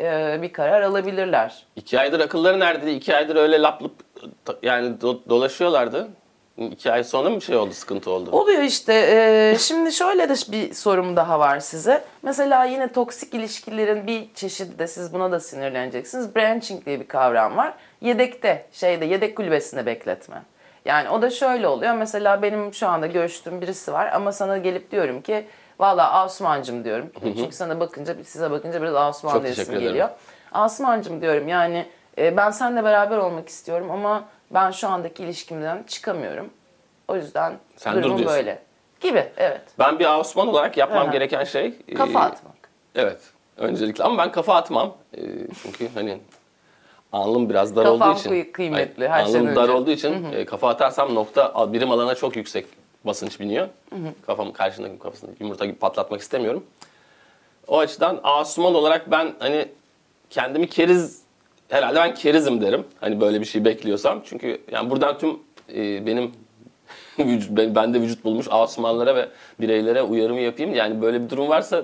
e, 0.00 0.38
bir 0.42 0.52
karar 0.52 0.82
alabilirler. 0.82 1.64
İki 1.76 2.00
aydır 2.00 2.20
akılları 2.20 2.60
nerede? 2.60 2.92
İki 2.92 3.16
aydır 3.16 3.36
öyle 3.36 3.62
lap 3.62 3.82
lup 3.82 3.92
yani 4.62 4.96
do- 4.96 5.28
dolaşıyorlardı. 5.28 6.08
İki 6.58 6.92
ay 6.92 7.04
sonra 7.04 7.30
mı 7.30 7.42
şey 7.42 7.56
oldu, 7.56 7.72
sıkıntı 7.74 8.10
oldu? 8.10 8.30
Oluyor 8.32 8.62
işte. 8.62 8.92
e, 8.94 9.58
şimdi 9.58 9.92
şöyle 9.92 10.28
de 10.28 10.34
bir 10.52 10.74
sorum 10.74 11.16
daha 11.16 11.38
var 11.38 11.60
size. 11.60 12.04
Mesela 12.22 12.64
yine 12.64 12.92
toksik 12.92 13.34
ilişkilerin 13.34 14.06
bir 14.06 14.24
çeşidi 14.34 14.78
de 14.78 14.86
siz 14.86 15.12
buna 15.14 15.32
da 15.32 15.40
sinirleneceksiniz. 15.40 16.36
Branching 16.36 16.86
diye 16.86 17.00
bir 17.00 17.08
kavram 17.08 17.56
var. 17.56 17.74
Yedekte, 18.00 18.66
şeyde 18.72 19.04
yedek 19.04 19.36
kulübesinde 19.36 19.86
bekletme. 19.86 20.42
Yani 20.86 21.10
o 21.10 21.22
da 21.22 21.30
şöyle 21.30 21.68
oluyor. 21.68 21.94
Mesela 21.94 22.42
benim 22.42 22.74
şu 22.74 22.88
anda 22.88 23.06
görüştüğüm 23.06 23.60
birisi 23.60 23.92
var 23.92 24.06
ama 24.12 24.32
sana 24.32 24.58
gelip 24.58 24.90
diyorum 24.90 25.22
ki 25.22 25.46
valla 25.78 26.12
Asumancım 26.12 26.84
diyorum. 26.84 27.10
Çünkü 27.22 27.56
sana 27.56 27.80
bakınca 27.80 28.14
size 28.24 28.50
bakınca 28.50 28.82
biraz 28.82 28.94
Asuman 28.94 29.42
diyesim 29.42 29.78
geliyor. 29.78 30.08
Asumancım 30.52 31.20
diyorum 31.20 31.48
yani 31.48 31.86
e, 32.18 32.36
ben 32.36 32.50
seninle 32.50 32.84
beraber 32.84 33.16
olmak 33.16 33.48
istiyorum 33.48 33.90
ama 33.90 34.24
ben 34.50 34.70
şu 34.70 34.88
andaki 34.88 35.24
ilişkimden 35.24 35.82
çıkamıyorum. 35.82 36.50
O 37.08 37.16
yüzden 37.16 37.52
Sen 37.76 37.94
dur 37.94 38.02
durumum 38.02 38.18
diyorsun. 38.18 38.38
böyle. 38.38 38.62
Gibi 39.00 39.28
evet. 39.36 39.62
Ben 39.78 39.98
bir 39.98 40.06
Osman 40.06 40.48
olarak 40.48 40.76
yapmam 40.76 41.02
Aha. 41.02 41.12
gereken 41.12 41.44
şey... 41.44 41.74
Kafa 41.96 42.20
e, 42.20 42.22
atmak. 42.22 42.54
Evet. 42.94 43.20
Öncelikle 43.56 44.04
ama 44.04 44.18
ben 44.18 44.32
kafa 44.32 44.54
atmam. 44.54 44.96
E, 45.14 45.20
çünkü 45.62 45.88
hani 45.94 46.18
alnım 47.12 47.50
biraz 47.50 47.76
dar 47.76 47.84
Kafam 47.84 48.10
olduğu 48.10 48.18
için. 48.18 48.30
kıy- 48.30 48.52
kıymetli, 48.52 49.08
her 49.08 49.24
şeyden 49.24 49.40
alnım 49.40 49.56
dar 49.56 49.62
önce. 49.62 49.72
olduğu 49.72 49.90
için 49.90 50.32
e, 50.32 50.44
kafa 50.44 50.68
atarsam 50.68 51.14
nokta 51.14 51.72
birim 51.72 51.90
alana 51.90 52.14
çok 52.14 52.36
yüksek 52.36 52.66
basınç 53.04 53.40
biniyor. 53.40 53.68
Kafam 54.26 54.52
karşındaki 54.52 54.98
kafasını 54.98 55.30
yumurta 55.40 55.64
gibi 55.66 55.76
patlatmak 55.78 56.20
istemiyorum. 56.20 56.64
O 57.68 57.78
açıdan 57.78 58.20
Asuman 58.22 58.74
olarak 58.74 59.10
ben 59.10 59.32
hani 59.38 59.68
kendimi 60.30 60.68
keriz 60.68 61.22
herhalde 61.68 61.98
ben 61.98 62.14
kerizim 62.14 62.60
derim. 62.60 62.84
Hani 63.00 63.20
böyle 63.20 63.40
bir 63.40 63.46
şey 63.46 63.64
bekliyorsam. 63.64 64.22
Çünkü 64.24 64.60
yani 64.72 64.90
buradan 64.90 65.18
tüm 65.18 65.30
e, 65.74 66.06
benim 66.06 66.32
vücut, 67.18 67.50
ben- 67.56 67.74
bende 67.74 68.00
vücut 68.00 68.24
bulmuş 68.24 68.46
Asumanlara 68.50 69.16
ve 69.16 69.28
bireylere 69.60 70.02
uyarımı 70.02 70.40
yapayım. 70.40 70.74
Yani 70.74 71.02
böyle 71.02 71.24
bir 71.24 71.30
durum 71.30 71.48
varsa 71.48 71.82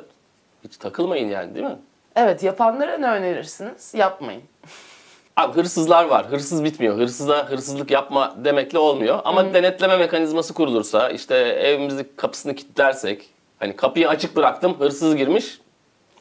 hiç 0.65 0.77
takılmayın 0.77 1.29
yani 1.29 1.55
değil 1.55 1.67
mi? 1.67 1.77
Evet 2.17 2.43
yapanlara 2.43 2.99
ne 2.99 3.07
önerirsiniz? 3.11 3.95
Yapmayın. 3.95 4.43
Abi 5.37 5.53
hırsızlar 5.57 6.05
var. 6.05 6.27
Hırsız 6.27 6.65
bitmiyor. 6.65 6.97
Hırsıza 6.99 7.51
hırsızlık 7.51 7.91
yapma 7.91 8.35
demekle 8.37 8.79
olmuyor. 8.79 9.19
Ama 9.25 9.55
denetleme 9.55 9.97
mekanizması 9.97 10.55
kurulursa, 10.55 11.11
işte 11.11 11.37
evimizin 11.37 12.13
kapısını 12.17 12.55
kilitlersek, 12.55 13.29
hani 13.59 13.77
kapıyı 13.77 14.09
açık 14.09 14.37
bıraktım, 14.37 14.81
hırsız 14.81 15.17
girmiş, 15.17 15.59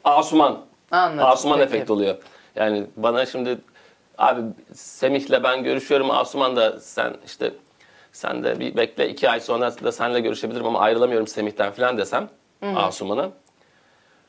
Asuman. 0.04 0.60
Anladım, 0.92 1.26
Asuman 1.30 1.58
peki. 1.60 1.68
efekt 1.76 1.92
oluyor. 1.92 2.16
Yani 2.56 2.86
bana 2.98 3.26
şimdi 3.26 3.58
abi 4.18 4.42
Semih'le 4.74 5.44
ben 5.44 5.64
görüşüyorum, 5.64 6.12
Asuman 6.12 6.56
da 6.56 6.80
sen 6.80 7.14
işte 7.26 7.54
sen 8.12 8.44
de 8.44 8.60
bir 8.60 8.78
bekle 8.78 9.10
iki 9.10 9.30
ay 9.30 9.40
sonra 9.40 9.72
da 9.84 9.92
seninle 9.92 10.20
görüşebilirim 10.20 10.66
ama 10.66 10.80
ayrılamıyorum 10.80 11.28
Semih'ten 11.28 11.72
falan 11.72 11.98
desem 11.98 12.30
Asuman'a. 12.76 13.30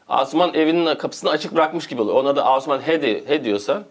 Asuman 0.08 0.54
evinin 0.54 0.94
kapısını 0.94 1.30
açık 1.30 1.54
bırakmış 1.54 1.86
gibi 1.86 2.02
oluyor. 2.02 2.16
Ona 2.16 2.36
da 2.36 2.44
Asuman 2.46 2.80
he, 2.80 3.02
di- 3.02 3.24
he 3.28 3.44
diyorsa 3.44 3.82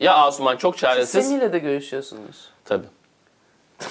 ya 0.00 0.14
Asuman 0.14 0.56
çok 0.56 0.78
çaresiz. 0.78 1.26
Semih'le 1.26 1.52
de 1.52 1.58
görüşüyorsunuz. 1.58 2.48
Tabii. 2.64 2.86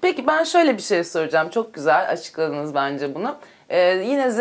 Peki 0.00 0.26
ben 0.26 0.44
şöyle 0.44 0.76
bir 0.76 0.82
şey 0.82 1.04
soracağım. 1.04 1.48
Çok 1.48 1.74
güzel 1.74 2.10
açıkladınız 2.10 2.74
bence 2.74 3.14
bunu. 3.14 3.36
Ee, 3.68 3.80
yine 3.80 4.30
Z 4.30 4.38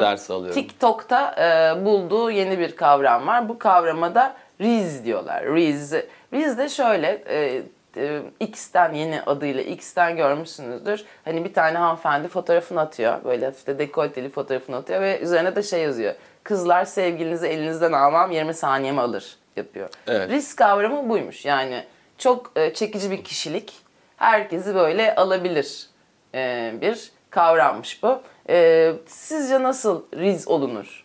dersi 0.00 0.32
alıyorum. 0.32 0.54
TikTok'ta 0.54 1.34
e, 1.38 1.84
bulduğu 1.84 2.30
yeni 2.30 2.58
bir 2.58 2.76
kavram 2.76 3.26
var. 3.26 3.48
Bu 3.48 3.58
kavrama 3.58 4.14
da 4.14 4.36
Reels 4.60 5.04
diyorlar. 5.04 5.44
Reels. 5.44 5.92
Reels 6.32 6.58
de 6.58 6.68
şöyle 6.68 7.22
e, 7.28 7.62
e, 7.96 8.22
X'ten 8.40 8.92
yeni 8.92 9.22
adıyla 9.22 9.62
X'ten 9.62 10.16
görmüşsünüzdür. 10.16 11.04
Hani 11.24 11.44
bir 11.44 11.54
tane 11.54 11.78
hanımefendi 11.78 12.28
fotoğrafını 12.28 12.80
atıyor. 12.80 13.24
Böyle 13.24 13.44
hafif 13.44 13.66
de 13.66 13.78
dekolteli 13.78 14.28
fotoğrafını 14.28 14.76
atıyor 14.76 15.00
ve 15.00 15.20
üzerine 15.20 15.56
de 15.56 15.62
şey 15.62 15.82
yazıyor. 15.82 16.14
Kızlar 16.44 16.84
sevgilinizi 16.84 17.46
elinizden 17.46 17.92
almam 17.92 18.30
20 18.30 18.54
saniyemi 18.54 19.00
alır 19.00 19.36
yapıyor. 19.56 19.88
Evet. 20.06 20.30
Risk 20.30 20.58
kavramı 20.58 21.08
buymuş. 21.08 21.44
Yani 21.44 21.84
çok 22.18 22.52
e, 22.56 22.74
çekici 22.74 23.10
bir 23.10 23.24
kişilik. 23.24 23.72
Herkesi 24.16 24.74
böyle 24.74 25.14
alabilir 25.14 25.86
e, 26.34 26.72
bir 26.80 27.10
kavrammış 27.30 28.02
bu. 28.02 28.20
E, 28.48 28.92
sizce 29.06 29.62
nasıl 29.62 30.02
riz 30.14 30.48
olunur? 30.48 31.04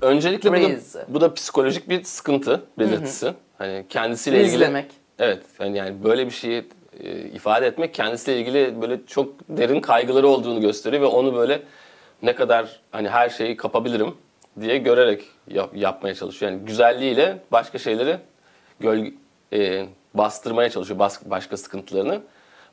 Öncelikle 0.00 0.50
bu 0.50 0.54
da, 0.54 1.04
bu 1.08 1.20
da 1.20 1.34
psikolojik 1.34 1.88
bir 1.88 2.04
sıkıntı 2.04 2.64
belirtisi. 2.78 3.34
Hani 3.58 3.84
kendisiyle 3.88 4.40
ilgili 4.40 4.54
Rizlemek. 4.54 4.90
Evet. 5.18 5.42
Yani, 5.60 5.78
yani 5.78 6.04
böyle 6.04 6.26
bir 6.26 6.30
şeyi 6.30 6.68
ifade 7.34 7.66
etmek 7.66 7.94
kendisiyle 7.94 8.40
ilgili 8.40 8.82
böyle 8.82 9.06
çok 9.06 9.34
derin 9.48 9.80
kaygıları 9.80 10.28
olduğunu 10.28 10.60
gösteriyor 10.60 11.02
ve 11.02 11.06
onu 11.06 11.34
böyle 11.34 11.62
ne 12.22 12.34
kadar 12.34 12.80
hani 12.90 13.08
her 13.08 13.28
şeyi 13.28 13.56
kapabilirim 13.56 14.14
diye 14.60 14.78
görerek 14.78 15.24
yap- 15.48 15.76
yapmaya 15.76 16.14
çalışıyor. 16.14 16.52
Yani 16.52 16.64
güzelliğiyle 16.64 17.38
başka 17.52 17.78
şeyleri 17.78 18.16
gölge, 18.80 19.12
e, 19.52 19.86
bastırmaya 20.14 20.70
çalışıyor 20.70 20.98
bas- 20.98 21.30
başka 21.30 21.56
sıkıntılarını. 21.56 22.20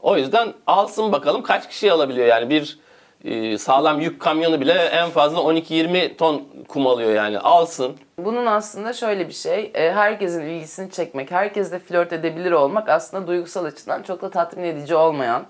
O 0.02 0.18
yüzden 0.18 0.54
alsın 0.68 1.12
bakalım 1.12 1.42
kaç 1.44 1.70
kişi 1.70 1.92
alabiliyor 1.92 2.28
yani 2.28 2.50
bir 2.50 2.80
e, 3.26 3.58
sağlam 3.58 4.00
yük 4.02 4.22
kamyonu 4.22 4.62
bile 4.62 4.74
en 4.74 5.10
fazla 5.10 5.40
12-20 5.40 6.18
ton 6.18 6.44
kum 6.68 6.88
alıyor 6.88 7.14
yani 7.14 7.40
alsın. 7.40 7.98
Bunun 8.18 8.46
aslında 8.46 8.94
şöyle 8.94 9.28
bir 9.28 9.34
şey, 9.34 9.72
e, 9.74 9.92
herkesin 9.92 10.42
ilgisini 10.42 10.92
çekmek, 10.92 11.32
herkesle 11.32 11.80
flört 11.80 12.14
edebilir 12.14 12.52
olmak 12.52 12.90
aslında 12.90 13.28
duygusal 13.28 13.66
açıdan 13.66 14.04
çok 14.04 14.22
da 14.22 14.30
tatmin 14.30 14.64
edici 14.64 14.96
olmayan 14.96 15.44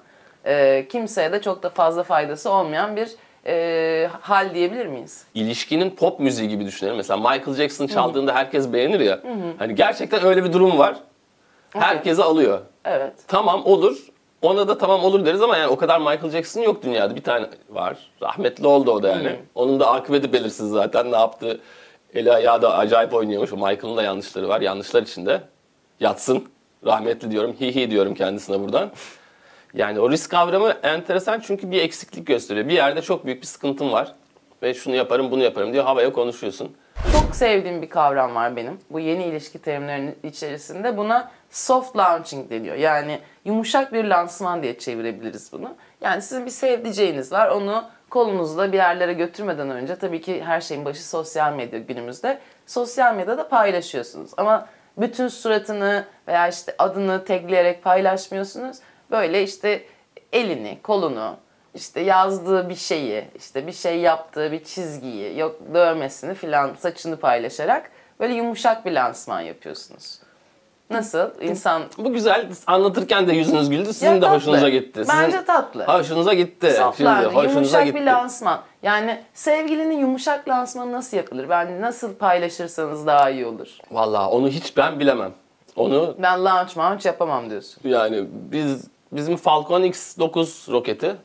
e, 0.46 0.88
kimseye 0.90 1.32
de 1.32 1.42
çok 1.42 1.64
da 1.64 1.70
fazla 1.70 2.04
faydası 2.04 2.52
olmayan 2.52 2.96
bir 2.96 3.10
e, 3.46 4.10
hal 4.22 4.54
diyebilir 4.54 4.86
miyiz? 4.86 5.24
İlişkinin 5.34 5.90
pop 5.90 6.20
müziği 6.20 6.50
gibi 6.50 6.66
düşünelim. 6.66 6.96
Mesela 6.98 7.18
Michael 7.18 7.54
Jackson 7.56 7.88
çaldığında 7.88 8.36
herkes 8.36 8.74
beğenir 8.74 9.00
ya. 9.00 9.20
Hani 9.60 9.76
gerçekten 9.76 10.26
öyle 10.26 10.44
bir 10.44 10.54
durum 10.54 10.78
var. 10.78 10.96
Herkese 11.74 12.24
alıyor. 12.24 12.60
Evet. 12.86 13.14
Tamam 13.28 13.66
olur. 13.66 13.98
Ona 14.42 14.68
da 14.68 14.78
tamam 14.78 15.04
olur 15.04 15.26
deriz 15.26 15.42
ama 15.42 15.58
yani 15.58 15.68
o 15.68 15.78
kadar 15.78 16.00
Michael 16.00 16.30
Jackson 16.30 16.62
yok 16.62 16.84
dünyada. 16.84 17.16
Bir 17.16 17.24
tane 17.24 17.46
var. 17.70 17.98
Rahmetli 18.22 18.68
oldu 18.68 18.92
o 18.92 19.04
da 19.04 19.10
yani. 19.10 19.36
Onun 19.56 19.80
da 19.80 19.92
akıbeti 19.92 20.34
belirsiz 20.34 20.70
zaten. 20.70 21.12
Ne 21.12 21.18
yaptı? 21.18 21.60
Eli 22.14 22.34
ayağı 22.34 22.62
da 22.62 22.78
acayip 22.78 23.14
oynuyormuş. 23.14 23.54
O 23.54 23.56
Michael'ın 23.56 23.98
da 23.98 24.04
yanlışları 24.04 24.50
var. 24.50 24.62
Yanlışlar 24.62 25.02
içinde. 25.04 25.42
Yatsın. 26.00 26.44
Rahmetli 26.86 27.32
diyorum. 27.32 27.56
Hi 27.60 27.76
hi 27.76 27.92
diyorum 27.92 28.14
kendisine 28.14 28.60
buradan. 28.60 28.92
Yani 29.74 30.00
o 30.00 30.12
risk 30.12 30.32
kavramı 30.32 30.70
enteresan 30.84 31.40
çünkü 31.40 31.72
bir 31.72 31.82
eksiklik 31.82 32.28
gösteriyor. 32.28 32.68
Bir 32.68 32.74
yerde 32.74 33.02
çok 33.02 33.26
büyük 33.26 33.42
bir 33.42 33.48
sıkıntım 33.48 33.92
var. 33.92 34.16
Ve 34.64 34.74
şunu 34.74 34.96
yaparım 34.96 35.32
bunu 35.32 35.44
yaparım 35.44 35.74
diye 35.74 35.82
havaya 35.82 36.14
konuşuyorsun. 36.14 36.76
Çok 37.12 37.36
sevdiğim 37.36 37.82
bir 37.82 37.90
kavram 37.90 38.36
var 38.36 38.56
benim. 38.56 38.80
Bu 38.90 39.00
yeni 39.00 39.24
ilişki 39.24 39.60
terimlerinin 39.60 40.16
içerisinde 40.24 40.98
buna 40.98 41.32
soft 41.50 41.98
launching 41.98 42.50
deniyor. 42.50 42.76
Yani 42.76 43.20
yumuşak 43.46 43.94
bir 43.94 44.06
lansman 44.06 44.64
diye 44.64 44.80
çevirebiliriz 44.80 45.52
bunu. 45.52 45.76
Yani 46.02 46.22
sizin 46.22 46.46
bir 46.46 46.52
sevdiceğiniz 46.52 47.32
var. 47.32 47.50
Onu 47.50 47.84
kolunuzda 48.10 48.72
bir 48.72 48.78
yerlere 48.78 49.14
götürmeden 49.14 49.70
önce 49.70 49.96
tabii 49.96 50.22
ki 50.22 50.44
her 50.44 50.62
şeyin 50.62 50.86
başı 50.86 51.10
sosyal 51.10 51.54
medya 51.54 51.80
günümüzde. 51.80 52.40
Sosyal 52.68 53.16
medyada 53.16 53.50
paylaşıyorsunuz. 53.50 54.32
Ama 54.38 54.68
bütün 54.98 55.28
suratını 55.28 56.06
veya 56.28 56.48
işte 56.48 56.76
adını 56.78 57.26
tagleyerek 57.26 57.84
paylaşmıyorsunuz. 57.84 58.78
Böyle 59.12 59.44
işte 59.44 59.84
elini, 60.34 60.78
kolunu, 60.84 61.36
işte 61.76 62.00
yazdığı 62.02 62.70
bir 62.70 62.76
şeyi, 62.76 63.26
işte 63.36 63.68
bir 63.68 63.72
şey 63.72 64.00
yaptığı 64.00 64.52
bir 64.52 64.64
çizgiyi, 64.64 65.40
yok 65.40 65.60
dövmesini 65.74 66.34
filan 66.34 66.72
saçını 66.80 67.18
paylaşarak 67.18 67.92
böyle 68.20 68.34
yumuşak 68.34 68.86
bir 68.86 68.92
lansman 68.92 69.42
yapıyorsunuz. 69.42 70.20
Nasıl? 70.90 71.30
İnsan 71.42 71.82
Bu 71.98 72.14
güzel. 72.14 72.48
Anlatırken 72.68 73.28
de 73.28 73.34
yüzünüz 73.34 73.70
güldü. 73.70 73.94
Sizin 73.94 74.08
Ya 74.08 74.16
de 74.16 74.20
tatlı. 74.20 74.36
hoşunuza 74.36 74.70
gitti. 74.70 75.00
Sizin 75.06 75.20
Bence 75.22 75.46
tatlı. 75.46 75.84
Hoşunuza 75.86 76.34
gitti. 76.34 76.74
Şimdi 76.98 77.10
hoşunuza 77.10 77.44
yumuşak 77.54 77.86
gitti. 77.86 77.96
bir 77.96 78.06
lansman. 78.06 78.62
Yani 78.84 79.22
sevgilinin 79.34 80.00
yumuşak 80.00 80.50
lansmanı 80.50 80.92
nasıl 80.92 81.18
yapılır? 81.18 81.50
Ben 81.50 81.82
nasıl 81.82 82.16
paylaşırsanız 82.16 83.08
daha 83.08 83.30
iyi 83.30 83.46
olur. 83.46 83.68
Vallahi 83.92 84.30
onu 84.30 84.48
hiç 84.50 84.78
ben 84.78 85.00
bilemem. 85.00 85.32
Onu 85.76 86.16
Ben 86.20 86.46
launch 86.46 86.78
launch 86.78 87.06
yapamam 87.06 87.50
diyorsun. 87.50 87.82
yani 87.90 88.26
biz 88.32 88.88
bizim 89.12 89.36
Falcon 89.38 89.84
X9 89.84 90.72
roketi. 90.72 91.16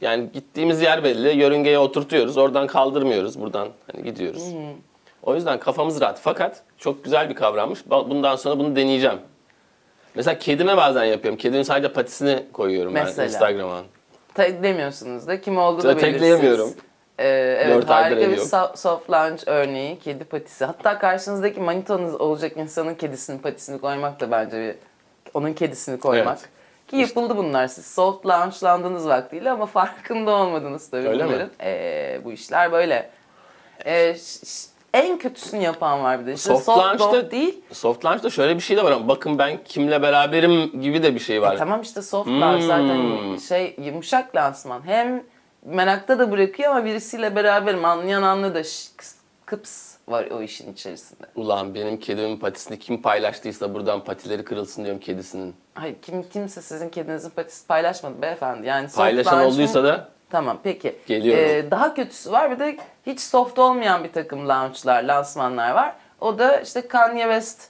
Yani 0.00 0.32
gittiğimiz 0.32 0.82
yer 0.82 1.04
belli. 1.04 1.36
Yörüngeye 1.36 1.78
oturtuyoruz. 1.78 2.36
Oradan 2.36 2.66
kaldırmıyoruz. 2.66 3.40
Buradan 3.40 3.68
hani 3.92 4.04
gidiyoruz. 4.04 4.42
O 5.22 5.34
yüzden 5.34 5.58
kafamız 5.60 6.00
rahat. 6.00 6.20
Fakat 6.22 6.62
çok 6.78 7.04
güzel 7.04 7.28
bir 7.30 7.34
kavrammış. 7.34 7.80
Bundan 7.90 8.36
sonra 8.36 8.58
bunu 8.58 8.76
deneyeceğim. 8.76 9.18
Mesela 10.14 10.38
kedime 10.38 10.76
bazen 10.76 11.04
yapıyorum. 11.04 11.38
Kedimin 11.38 11.62
sadece 11.62 11.92
patisini 11.92 12.44
koyuyorum 12.52 12.92
Mesela. 12.92 13.22
ben 13.28 13.32
Instagram'a. 13.32 13.82
Ta- 14.34 14.62
demiyorsunuz 14.62 15.26
da 15.26 15.40
kim 15.40 15.58
olduğu 15.58 15.82
da 15.82 15.88
Ya, 15.88 15.96
belirsiz. 15.96 16.12
tekleyemiyorum. 16.12 16.70
Ee, 17.18 17.26
evet 17.60 17.76
Dört 17.76 17.90
harika 17.90 18.30
bir 18.30 18.36
so- 18.36 18.76
soft 18.76 19.10
launch 19.10 19.42
örneği 19.46 19.98
kedi 19.98 20.24
patisi. 20.24 20.64
Hatta 20.64 20.98
karşınızdaki 20.98 21.60
manitanız 21.60 22.20
olacak 22.20 22.52
insanın 22.56 22.94
kedisinin 22.94 23.38
patisini 23.38 23.80
koymak 23.80 24.20
da 24.20 24.30
bence 24.30 24.56
bir 24.60 24.74
onun 25.34 25.52
kedisini 25.52 25.98
koymak. 26.00 26.38
Evet. 26.38 26.48
Ki 26.88 26.96
yapıldı 26.96 27.36
bunlar 27.36 27.66
siz 27.68 27.86
soft 27.86 28.26
launchlandınız 28.26 29.08
vaktiyle 29.08 29.50
ama 29.50 29.66
farkında 29.80 30.30
olmadınız 30.30 30.90
tabii 30.90 31.08
Öyle 31.08 31.22
mi? 31.24 31.28
bunların. 31.28 31.50
Ee, 31.60 32.20
bu 32.24 32.32
işler 32.32 32.72
böyle. 32.72 33.10
Ee, 33.86 34.16
en 34.94 35.18
kötüsünü 35.18 35.62
yapan 35.62 36.02
var 36.02 36.20
bir 36.20 36.26
de. 36.26 36.32
İşte 36.34 36.48
Soft 36.50 36.64
soft, 36.64 36.78
launch'ta- 36.78 37.30
değil. 37.30 37.60
Soft 37.72 38.04
launch'ta 38.04 38.30
şöyle 38.30 38.56
bir 38.56 38.60
şey 38.60 38.76
de 38.76 38.84
var 38.84 38.92
ama 38.92 39.08
bakın 39.08 39.38
ben 39.38 39.58
kimle 39.64 40.02
beraberim 40.02 40.80
gibi 40.82 41.02
de 41.02 41.14
bir 41.14 41.20
şey 41.20 41.42
var. 41.42 41.54
E 41.54 41.58
tamam 41.58 41.80
işte 41.82 42.02
soft 42.02 42.28
launch 42.28 42.62
zaten 42.62 42.94
Hmm. 42.94 43.40
şey 43.40 43.76
yumuşak 43.78 44.36
lansman. 44.36 44.86
Hem 44.86 45.22
merakta 45.64 46.18
da 46.18 46.30
bırakıyor 46.30 46.70
ama 46.70 46.84
birisiyle 46.84 47.36
beraberim 47.36 47.84
anlayan 47.84 48.22
anlı 48.22 48.54
da 48.54 48.62
ş- 48.64 48.88
kıs- 48.98 49.14
kıps 49.46 49.93
var 50.08 50.26
o 50.30 50.42
işin 50.42 50.72
içerisinde. 50.72 51.26
Ulan 51.34 51.74
benim 51.74 52.00
kedimin 52.00 52.36
patisini 52.36 52.78
kim 52.78 53.02
paylaştıysa 53.02 53.74
buradan 53.74 54.04
patileri 54.04 54.44
kırılsın 54.44 54.84
diyorum 54.84 55.00
kedisinin. 55.00 55.54
Hayır 55.74 55.96
kim 56.02 56.28
kimse 56.28 56.62
sizin 56.62 56.88
kedinizin 56.88 57.30
patisi 57.30 57.66
paylaşmadı 57.66 58.22
beyefendi. 58.22 58.66
Yani 58.66 58.88
Paylaşan 58.88 59.46
olduysa 59.46 59.84
da 59.84 60.14
Tamam 60.30 60.58
peki. 60.62 60.96
Geliyorum. 61.06 61.44
Ee, 61.44 61.70
daha 61.70 61.94
kötüsü 61.94 62.32
var 62.32 62.50
bir 62.50 62.58
de 62.58 62.76
hiç 63.06 63.20
soft 63.20 63.58
olmayan 63.58 64.04
bir 64.04 64.12
takım 64.12 64.48
launchlar, 64.48 65.02
lansmanlar 65.02 65.70
var. 65.70 65.94
O 66.20 66.38
da 66.38 66.60
işte 66.60 66.88
Kanye 66.88 67.22
West 67.22 67.68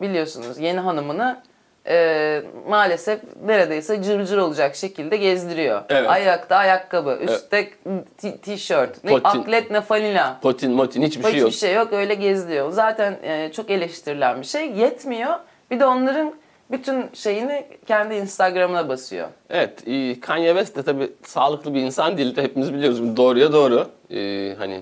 biliyorsunuz 0.00 0.58
yeni 0.58 0.80
hanımını 0.80 1.42
e, 1.90 2.42
maalesef 2.68 3.20
neredeyse 3.46 4.02
cırcır 4.02 4.38
olacak 4.38 4.76
şekilde 4.76 5.16
gezdiriyor. 5.16 5.82
Evet. 5.88 6.10
Ayakta 6.10 6.56
ayakkabı, 6.56 7.18
üstte 7.22 7.70
t- 8.18 8.36
tişört, 8.36 9.04
ne 9.04 9.10
Potin. 9.10 9.24
atlet 9.40 9.70
ne 9.70 9.80
falina. 9.80 10.38
potin 10.42 10.72
motin 10.72 11.02
hiçbir 11.02 11.22
şey 11.22 11.30
Hiçbir 11.32 11.42
yok. 11.42 11.52
şey 11.52 11.74
yok 11.74 11.92
öyle 11.92 12.14
geziyor. 12.14 12.70
Zaten 12.70 13.18
e, 13.22 13.52
çok 13.52 13.70
eleştirilen 13.70 14.40
bir 14.40 14.46
şey. 14.46 14.70
Yetmiyor. 14.72 15.34
Bir 15.70 15.80
de 15.80 15.86
onların 15.86 16.34
bütün 16.70 17.04
şeyini 17.14 17.66
kendi 17.86 18.14
Instagram'ına 18.14 18.88
basıyor. 18.88 19.28
Evet, 19.50 19.88
e, 19.88 20.20
Kanye 20.20 20.48
West 20.48 20.76
de 20.76 20.82
tabii 20.82 21.12
sağlıklı 21.22 21.74
bir 21.74 21.80
insan 21.80 22.16
değil. 22.18 22.36
Hepimiz 22.36 22.74
biliyoruz. 22.74 23.16
Doğruya 23.16 23.52
doğru. 23.52 23.86
E, 24.10 24.54
hani 24.58 24.80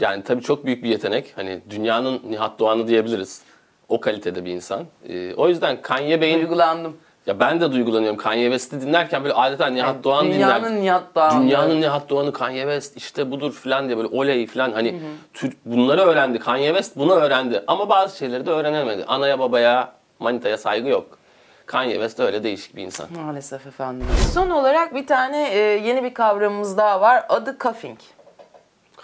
yani 0.00 0.22
tabii 0.22 0.42
çok 0.42 0.64
büyük 0.66 0.82
bir 0.84 0.88
yetenek. 0.88 1.32
Hani 1.36 1.60
dünyanın 1.70 2.22
Nihat 2.28 2.58
Doğan'ı 2.58 2.88
diyebiliriz. 2.88 3.42
O 3.88 4.00
kalitede 4.00 4.44
bir 4.44 4.50
insan. 4.50 4.84
E, 5.08 5.34
o 5.34 5.48
yüzden 5.48 5.82
Kanye 5.82 6.20
Bey'in 6.20 6.38
Duygulandım. 6.38 6.96
ya 7.26 7.40
ben 7.40 7.60
de 7.60 7.72
duygulanıyorum. 7.72 8.16
Kanye 8.16 8.44
West'i 8.44 8.80
dinlerken 8.80 9.22
böyle 9.24 9.34
adeta 9.34 9.66
Nihat 9.66 10.04
Doğan 10.04 10.26
dinler. 10.26 10.36
Dünyanın 10.36 10.80
Nihat 10.80 11.02
Doğan'ı. 11.14 11.42
Dünyanın 11.42 11.80
Nihat 11.80 12.10
Doğan'ı 12.10 12.32
Kanye 12.32 12.60
West 12.62 12.96
işte 12.96 13.30
budur 13.30 13.52
falan 13.52 13.86
diye 13.86 13.96
böyle 13.96 14.08
oley 14.08 14.46
falan 14.46 14.72
hani 14.72 15.00
Türk 15.34 15.56
bunları 15.64 16.00
öğrendi. 16.00 16.38
Kanye 16.38 16.66
West 16.68 16.96
bunu 16.96 17.12
öğrendi 17.14 17.64
ama 17.66 17.88
bazı 17.88 18.16
şeyleri 18.18 18.46
de 18.46 18.50
öğrenemedi. 18.50 19.04
Anaya 19.08 19.38
babaya 19.38 19.92
manitaya 20.18 20.58
saygı 20.58 20.88
yok. 20.88 21.18
Kanye 21.66 21.92
West 21.92 22.20
öyle 22.20 22.42
değişik 22.42 22.76
bir 22.76 22.82
insan. 22.82 23.06
Maalesef 23.16 23.66
efendim. 23.66 24.06
Son 24.34 24.50
olarak 24.50 24.94
bir 24.94 25.06
tane 25.06 25.48
e, 25.48 25.58
yeni 25.58 26.04
bir 26.04 26.14
kavramımız 26.14 26.76
daha 26.78 27.00
var. 27.00 27.24
Adı 27.28 27.56
cuffing. 27.62 27.98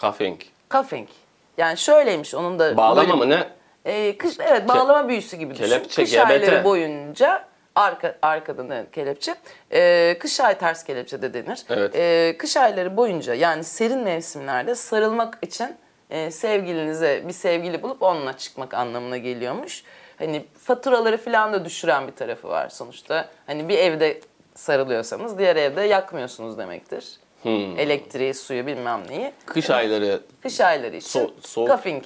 Cuffing. 0.01 0.41
Cuffing. 0.71 1.09
Yani 1.59 1.79
şöyleymiş 1.79 2.35
onun 2.35 2.59
da 2.59 2.77
Bağlama 2.77 3.09
bölüm- 3.09 3.19
mı 3.19 3.29
ne? 3.31 3.45
E, 3.85 4.19
kış, 4.19 4.37
evet 4.41 4.69
bağlama 4.69 5.09
büyüsü 5.09 5.37
gibi 5.37 5.55
düşün. 5.55 5.65
kelepçe, 5.65 6.03
Kış 6.03 6.13
GBT. 6.13 6.19
ayları 6.31 6.65
boyunca 6.65 7.45
arka, 7.75 8.17
arkadan 8.23 8.71
evet, 8.71 8.91
kelepçe. 8.93 9.35
E, 9.73 10.17
kış 10.21 10.41
ay 10.41 10.59
ters 10.59 10.85
kelepçe 10.85 11.23
de 11.23 11.35
denir. 11.35 11.63
Evet. 11.71 11.97
E, 11.97 12.35
kış 12.39 12.57
ayları 12.57 12.97
boyunca 12.97 13.35
yani 13.35 13.65
serin 13.65 13.99
mevsimlerde 13.99 14.75
sarılmak 14.75 15.39
için 15.43 15.77
e, 16.11 16.31
sevgilinize 16.31 17.23
bir 17.29 17.33
sevgili 17.33 17.83
bulup 17.83 18.03
onunla 18.03 18.37
çıkmak 18.37 18.75
anlamına 18.75 19.17
geliyormuş. 19.19 19.85
Hani 20.19 20.45
faturaları 20.59 21.17
falan 21.17 21.53
da 21.53 21.65
düşüren 21.65 22.07
bir 22.07 22.13
tarafı 22.13 22.49
var 22.49 22.69
sonuçta. 22.69 23.29
Hani 23.47 23.69
bir 23.69 23.79
evde 23.79 24.21
sarılıyorsanız 24.55 25.39
diğer 25.39 25.57
evde 25.57 25.81
yakmıyorsunuz 25.83 26.59
demektir. 26.59 27.07
Hmm. 27.43 27.79
Elektriği, 27.79 28.35
suyu 28.35 28.67
bilmem 28.67 29.01
neyi. 29.09 29.33
Kış 29.47 29.71
ayları 29.71 30.21
Kış 30.43 30.61
ayları 30.61 30.97
için 30.97 31.21
So- 31.21 31.31
soğuk- 31.43 31.69
cuffing. 31.69 32.05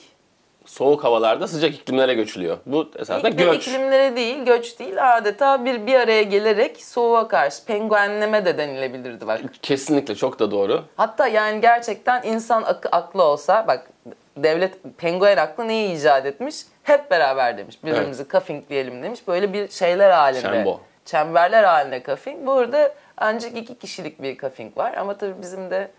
Soğuk 0.67 1.05
havalarda 1.05 1.47
sıcak 1.49 1.75
iklimlere 1.75 2.15
göçülüyor. 2.15 2.57
Bu 2.67 2.91
esasında 2.99 3.29
İklim, 3.29 3.51
göç. 3.51 3.69
iklimlere 3.69 4.17
değil, 4.17 4.45
göç 4.45 4.79
değil. 4.79 5.17
Adeta 5.17 5.65
bir 5.65 5.87
bir 5.87 5.95
araya 5.95 6.23
gelerek 6.23 6.85
soğuğa 6.85 7.29
karşı 7.29 7.65
penguenleme 7.65 8.45
de 8.45 8.59
denilebilirdi 8.59 9.27
bak. 9.27 9.41
Kesinlikle 9.63 10.15
çok 10.15 10.39
da 10.39 10.51
doğru. 10.51 10.85
Hatta 10.97 11.29
yani 11.29 11.61
gerçekten 11.61 12.23
insan 12.23 12.63
akı, 12.63 12.89
aklı 12.93 13.23
olsa 13.23 13.65
bak 13.69 13.91
devlet 14.37 14.75
penguen 14.99 15.37
aklı 15.37 15.69
neyi 15.69 15.97
icat 15.99 16.27
etmiş? 16.27 16.57
Hep 16.83 17.11
beraber 17.11 17.59
demiş. 17.59 17.85
Birbirimizi 17.85 18.29
cuffing 18.29 18.69
diyelim 18.69 19.03
demiş. 19.03 19.21
Böyle 19.29 19.53
bir 19.53 19.69
şeyler 19.69 20.11
halinde. 20.11 20.41
Şembo. 20.41 20.81
Çemberler 21.05 21.65
halinde 21.65 22.03
cuffing. 22.07 22.47
Burada 22.47 22.95
ancak 23.17 23.57
iki 23.57 23.79
kişilik 23.79 24.23
bir 24.23 24.39
cuffing 24.39 24.77
var. 24.79 24.95
Ama 24.95 25.17
tabii 25.19 25.43
bizim 25.43 25.71
de 25.71 25.91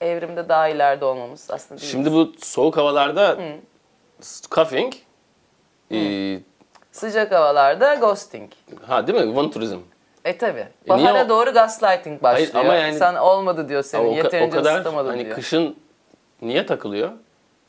evrimde 0.00 0.48
daha 0.48 0.68
ileride 0.68 1.04
olmamız 1.04 1.50
aslında 1.50 1.80
değil. 1.80 1.92
Şimdi 1.92 2.12
bu 2.12 2.32
soğuk 2.42 2.76
havalarda 2.76 3.36
cuffing 4.50 4.94
e, 5.92 6.40
Sıcak 6.92 7.32
havalarda 7.32 7.94
ghosting. 7.94 8.52
ha 8.86 9.06
değil 9.06 9.26
mi? 9.26 9.36
Vanturizm. 9.36 9.78
E 10.24 10.38
tabi. 10.38 10.58
E 10.60 10.96
niye 10.96 11.06
Bahara 11.06 11.24
o- 11.24 11.28
doğru 11.28 11.52
gaslighting 11.52 12.22
başlıyor. 12.22 12.50
ama 12.54 12.74
yani- 12.74 12.98
Sen 12.98 13.14
olmadı 13.14 13.68
diyor 13.68 13.82
senin, 13.82 14.04
o, 14.04 14.06
ka- 14.06 14.12
o 14.12 14.16
yeterince 14.16 14.56
kadar 14.56 14.74
ısıtamadın 14.74 15.08
hani 15.10 15.24
diyor. 15.24 15.36
kışın 15.36 15.76
niye 16.42 16.66
takılıyor? 16.66 17.10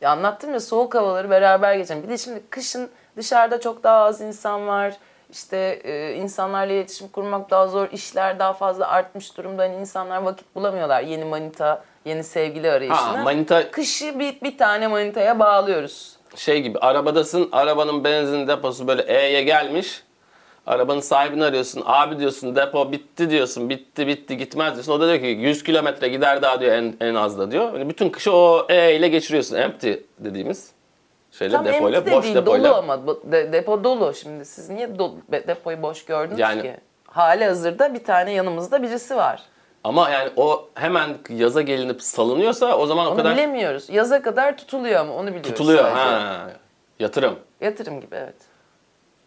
Ya 0.01 0.11
anlattım 0.11 0.53
ya 0.53 0.59
soğuk 0.59 0.95
havaları 0.95 1.29
beraber 1.29 1.75
geçen. 1.75 2.03
Bir 2.03 2.09
de 2.09 2.17
şimdi 2.17 2.41
kışın 2.49 2.89
dışarıda 3.17 3.59
çok 3.61 3.83
daha 3.83 4.03
az 4.03 4.21
insan 4.21 4.67
var. 4.67 4.93
işte 5.31 5.57
e, 5.83 6.13
insanlarla 6.15 6.73
iletişim 6.73 7.07
kurmak 7.07 7.49
daha 7.49 7.67
zor, 7.67 7.87
işler 7.91 8.39
daha 8.39 8.53
fazla 8.53 8.87
artmış 8.87 9.37
durumda. 9.37 9.61
Hani 9.63 9.75
insanlar 9.75 10.21
vakit 10.21 10.55
bulamıyorlar 10.55 11.01
yeni 11.01 11.25
manita, 11.25 11.83
yeni 12.05 12.23
sevgili 12.23 12.71
arayışına. 12.71 13.19
Ha, 13.19 13.23
manita 13.23 13.71
Kışı 13.71 14.19
bir, 14.19 14.41
bir 14.41 14.57
tane 14.57 14.87
manitaya 14.87 15.39
bağlıyoruz. 15.39 16.15
Şey 16.39 16.61
gibi 16.61 16.79
arabadasın 16.79 17.49
arabanın 17.51 18.03
benzin 18.03 18.47
deposu 18.47 18.87
böyle 18.87 19.01
E'ye 19.01 19.43
gelmiş. 19.43 20.03
Arabanın 20.67 20.99
sahibini 20.99 21.43
arıyorsun. 21.45 21.83
Abi 21.85 22.19
diyorsun 22.19 22.55
depo 22.55 22.91
bitti 22.91 23.29
diyorsun. 23.29 23.69
Bitti 23.69 24.07
bitti 24.07 24.37
gitmez 24.37 24.73
diyorsun. 24.73 24.91
O 24.91 24.99
da 24.99 25.07
diyor 25.07 25.19
ki 25.19 25.25
100 25.25 25.63
kilometre 25.63 26.07
gider 26.07 26.41
daha 26.41 26.61
diyor 26.61 26.71
en, 26.73 26.95
en 27.01 27.15
az 27.15 27.39
da 27.39 27.51
diyor. 27.51 27.73
Yani 27.73 27.89
bütün 27.89 28.09
kışı 28.09 28.33
o 28.33 28.65
E 28.69 28.95
ile 28.95 29.07
geçiriyorsun. 29.07 29.55
Empty 29.55 29.93
dediğimiz 30.19 30.71
şeyle 31.31 31.53
Tam 31.53 31.65
depoyla 31.65 32.05
de 32.05 32.11
boş 32.11 32.23
değil, 32.23 32.35
depoyla. 32.35 32.69
dolu 32.69 32.77
ama 32.77 33.07
de- 33.07 33.53
depo 33.53 33.83
dolu. 33.83 34.13
Şimdi 34.13 34.45
siz 34.45 34.69
niye 34.69 34.89
be- 35.31 35.47
depoyu 35.47 35.81
boş 35.81 36.05
gördünüz 36.05 36.39
Yani- 36.39 36.61
ki? 36.61 36.75
Hali 37.07 37.45
hazırda 37.45 37.93
bir 37.93 38.03
tane 38.03 38.31
yanımızda 38.31 38.83
birisi 38.83 39.15
var. 39.15 39.43
Ama 39.83 40.09
yani 40.09 40.29
o 40.35 40.69
hemen 40.75 41.17
yaza 41.29 41.61
gelinip 41.61 42.01
salınıyorsa 42.01 42.77
o 42.77 42.85
zaman 42.85 43.05
o 43.05 43.09
Onu 43.09 43.17
kadar 43.17 43.33
bilemiyoruz. 43.33 43.89
Yaza 43.89 44.21
kadar 44.21 44.57
tutuluyor 44.57 44.99
ama 44.99 45.13
onu 45.13 45.27
biliyoruz 45.27 45.49
tutuluyor. 45.49 45.83
sadece. 45.83 45.99
Ha. 45.99 46.47
Yatırım. 46.99 47.39
Yatırım 47.61 48.01
gibi 48.01 48.15
evet. 48.15 48.35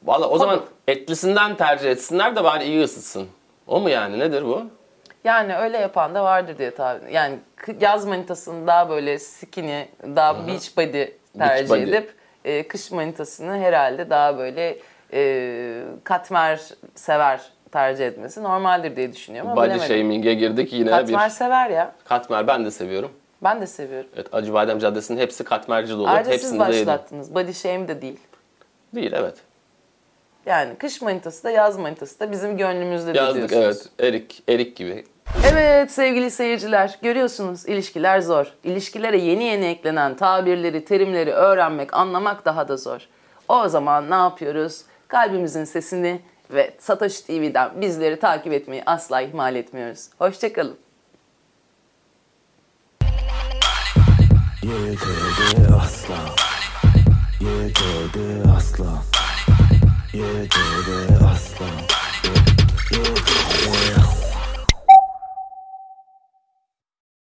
Valla 0.05 0.29
o 0.29 0.38
zaman 0.38 0.61
etlisinden 0.88 1.57
tercih 1.57 1.91
etsinler 1.91 2.37
de 2.37 2.45
bari 2.45 2.65
iyi 2.65 2.83
ısıtsın. 2.85 3.29
O 3.67 3.81
mu 3.81 3.88
yani? 3.91 4.19
Nedir 4.19 4.45
bu? 4.45 4.62
Yani 5.25 5.57
öyle 5.57 5.79
yapan 5.79 6.15
da 6.15 6.25
vardır 6.25 6.59
diye 6.59 6.71
tabii. 6.75 7.12
Yani 7.12 7.38
kı- 7.59 7.85
yaz 7.85 8.07
manitasını 8.07 8.67
daha 8.67 8.88
böyle 8.91 9.19
skinny, 9.19 9.85
daha 10.17 10.47
beach 10.47 10.77
body 10.77 11.05
tercih 11.38 11.69
body. 11.71 11.83
edip 11.83 12.15
e, 12.45 12.69
kış 12.69 12.91
manitasını 12.91 13.59
herhalde 13.59 14.11
daha 14.11 14.38
böyle 14.38 14.79
e, 15.12 15.83
katmer 16.05 16.61
sever 16.95 17.41
tercih 17.73 18.07
etmesi 18.07 18.43
normaldir 18.43 18.97
diye 18.97 19.13
düşünüyorum 19.13 19.51
ama 19.51 19.61
Body 19.61 19.67
bilemedim. 19.71 19.89
shaming'e 19.97 20.35
girdik 20.35 20.73
yine 20.73 20.91
Katmer 20.91 21.25
bir. 21.25 21.31
sever 21.31 21.71
ya. 21.71 21.93
Katmer 22.05 22.47
ben 22.47 22.65
de 22.65 22.71
seviyorum. 22.71 23.11
Ben 23.43 23.61
de 23.61 23.67
seviyorum. 23.67 24.11
Evet 24.17 24.27
Acıbadem 24.33 24.79
Caddesi'nin 24.79 25.19
hepsi 25.21 25.45
katmerci 25.45 25.93
dolu. 25.93 26.09
Ayrıca 26.09 26.33
siz 26.33 26.43
Hepsinde 26.43 26.59
de 26.69 26.73
yedim. 26.77 26.87
başlattınız. 26.87 27.35
Body 27.35 27.53
shame 27.53 27.89
de 27.89 28.03
değil. 28.03 28.21
Değil 28.95 29.13
evet. 29.15 29.35
Yani 30.47 30.75
kış 30.77 31.03
manitası 31.03 31.45
da 31.45 31.51
yaz 31.51 31.79
manitası 31.79 32.21
da 32.21 32.33
bizim 32.33 32.57
gönlümüzde 32.57 33.15
de 33.15 33.19
Yazdık 33.19 33.51
diyorsunuz. 33.51 33.87
evet. 33.99 34.09
Erik, 34.15 34.43
erik 34.49 34.77
gibi. 34.77 35.05
Evet 35.53 35.91
sevgili 35.93 36.31
seyirciler 36.31 36.99
görüyorsunuz 37.03 37.67
ilişkiler 37.69 38.21
zor. 38.21 38.53
İlişkilere 38.65 39.19
yeni 39.19 39.45
yeni 39.45 39.65
eklenen 39.67 40.17
tabirleri, 40.17 40.85
terimleri 40.85 41.31
öğrenmek, 41.33 41.95
anlamak 41.95 42.45
daha 42.45 42.69
da 42.69 42.77
zor. 42.77 43.01
O 43.49 43.69
zaman 43.69 44.11
ne 44.11 44.15
yapıyoruz? 44.15 44.83
Kalbimizin 45.09 45.65
sesini 45.65 46.21
ve 46.53 46.75
Satoshi 46.79 47.27
TV'den 47.27 47.81
bizleri 47.81 48.19
takip 48.21 48.53
etmeyi 48.53 48.83
asla 48.87 49.21
ihmal 49.21 49.57
etmiyoruz. 49.57 50.09
Hoşçakalın. 50.19 50.79
Yedi 54.62 55.75
aslan 55.83 56.29
Yedi 57.41 58.49
aslan 58.57 59.03
Yedi 60.12 60.91
aslan 60.97 61.79
Yedi 62.91 63.35
aslan 63.35 63.52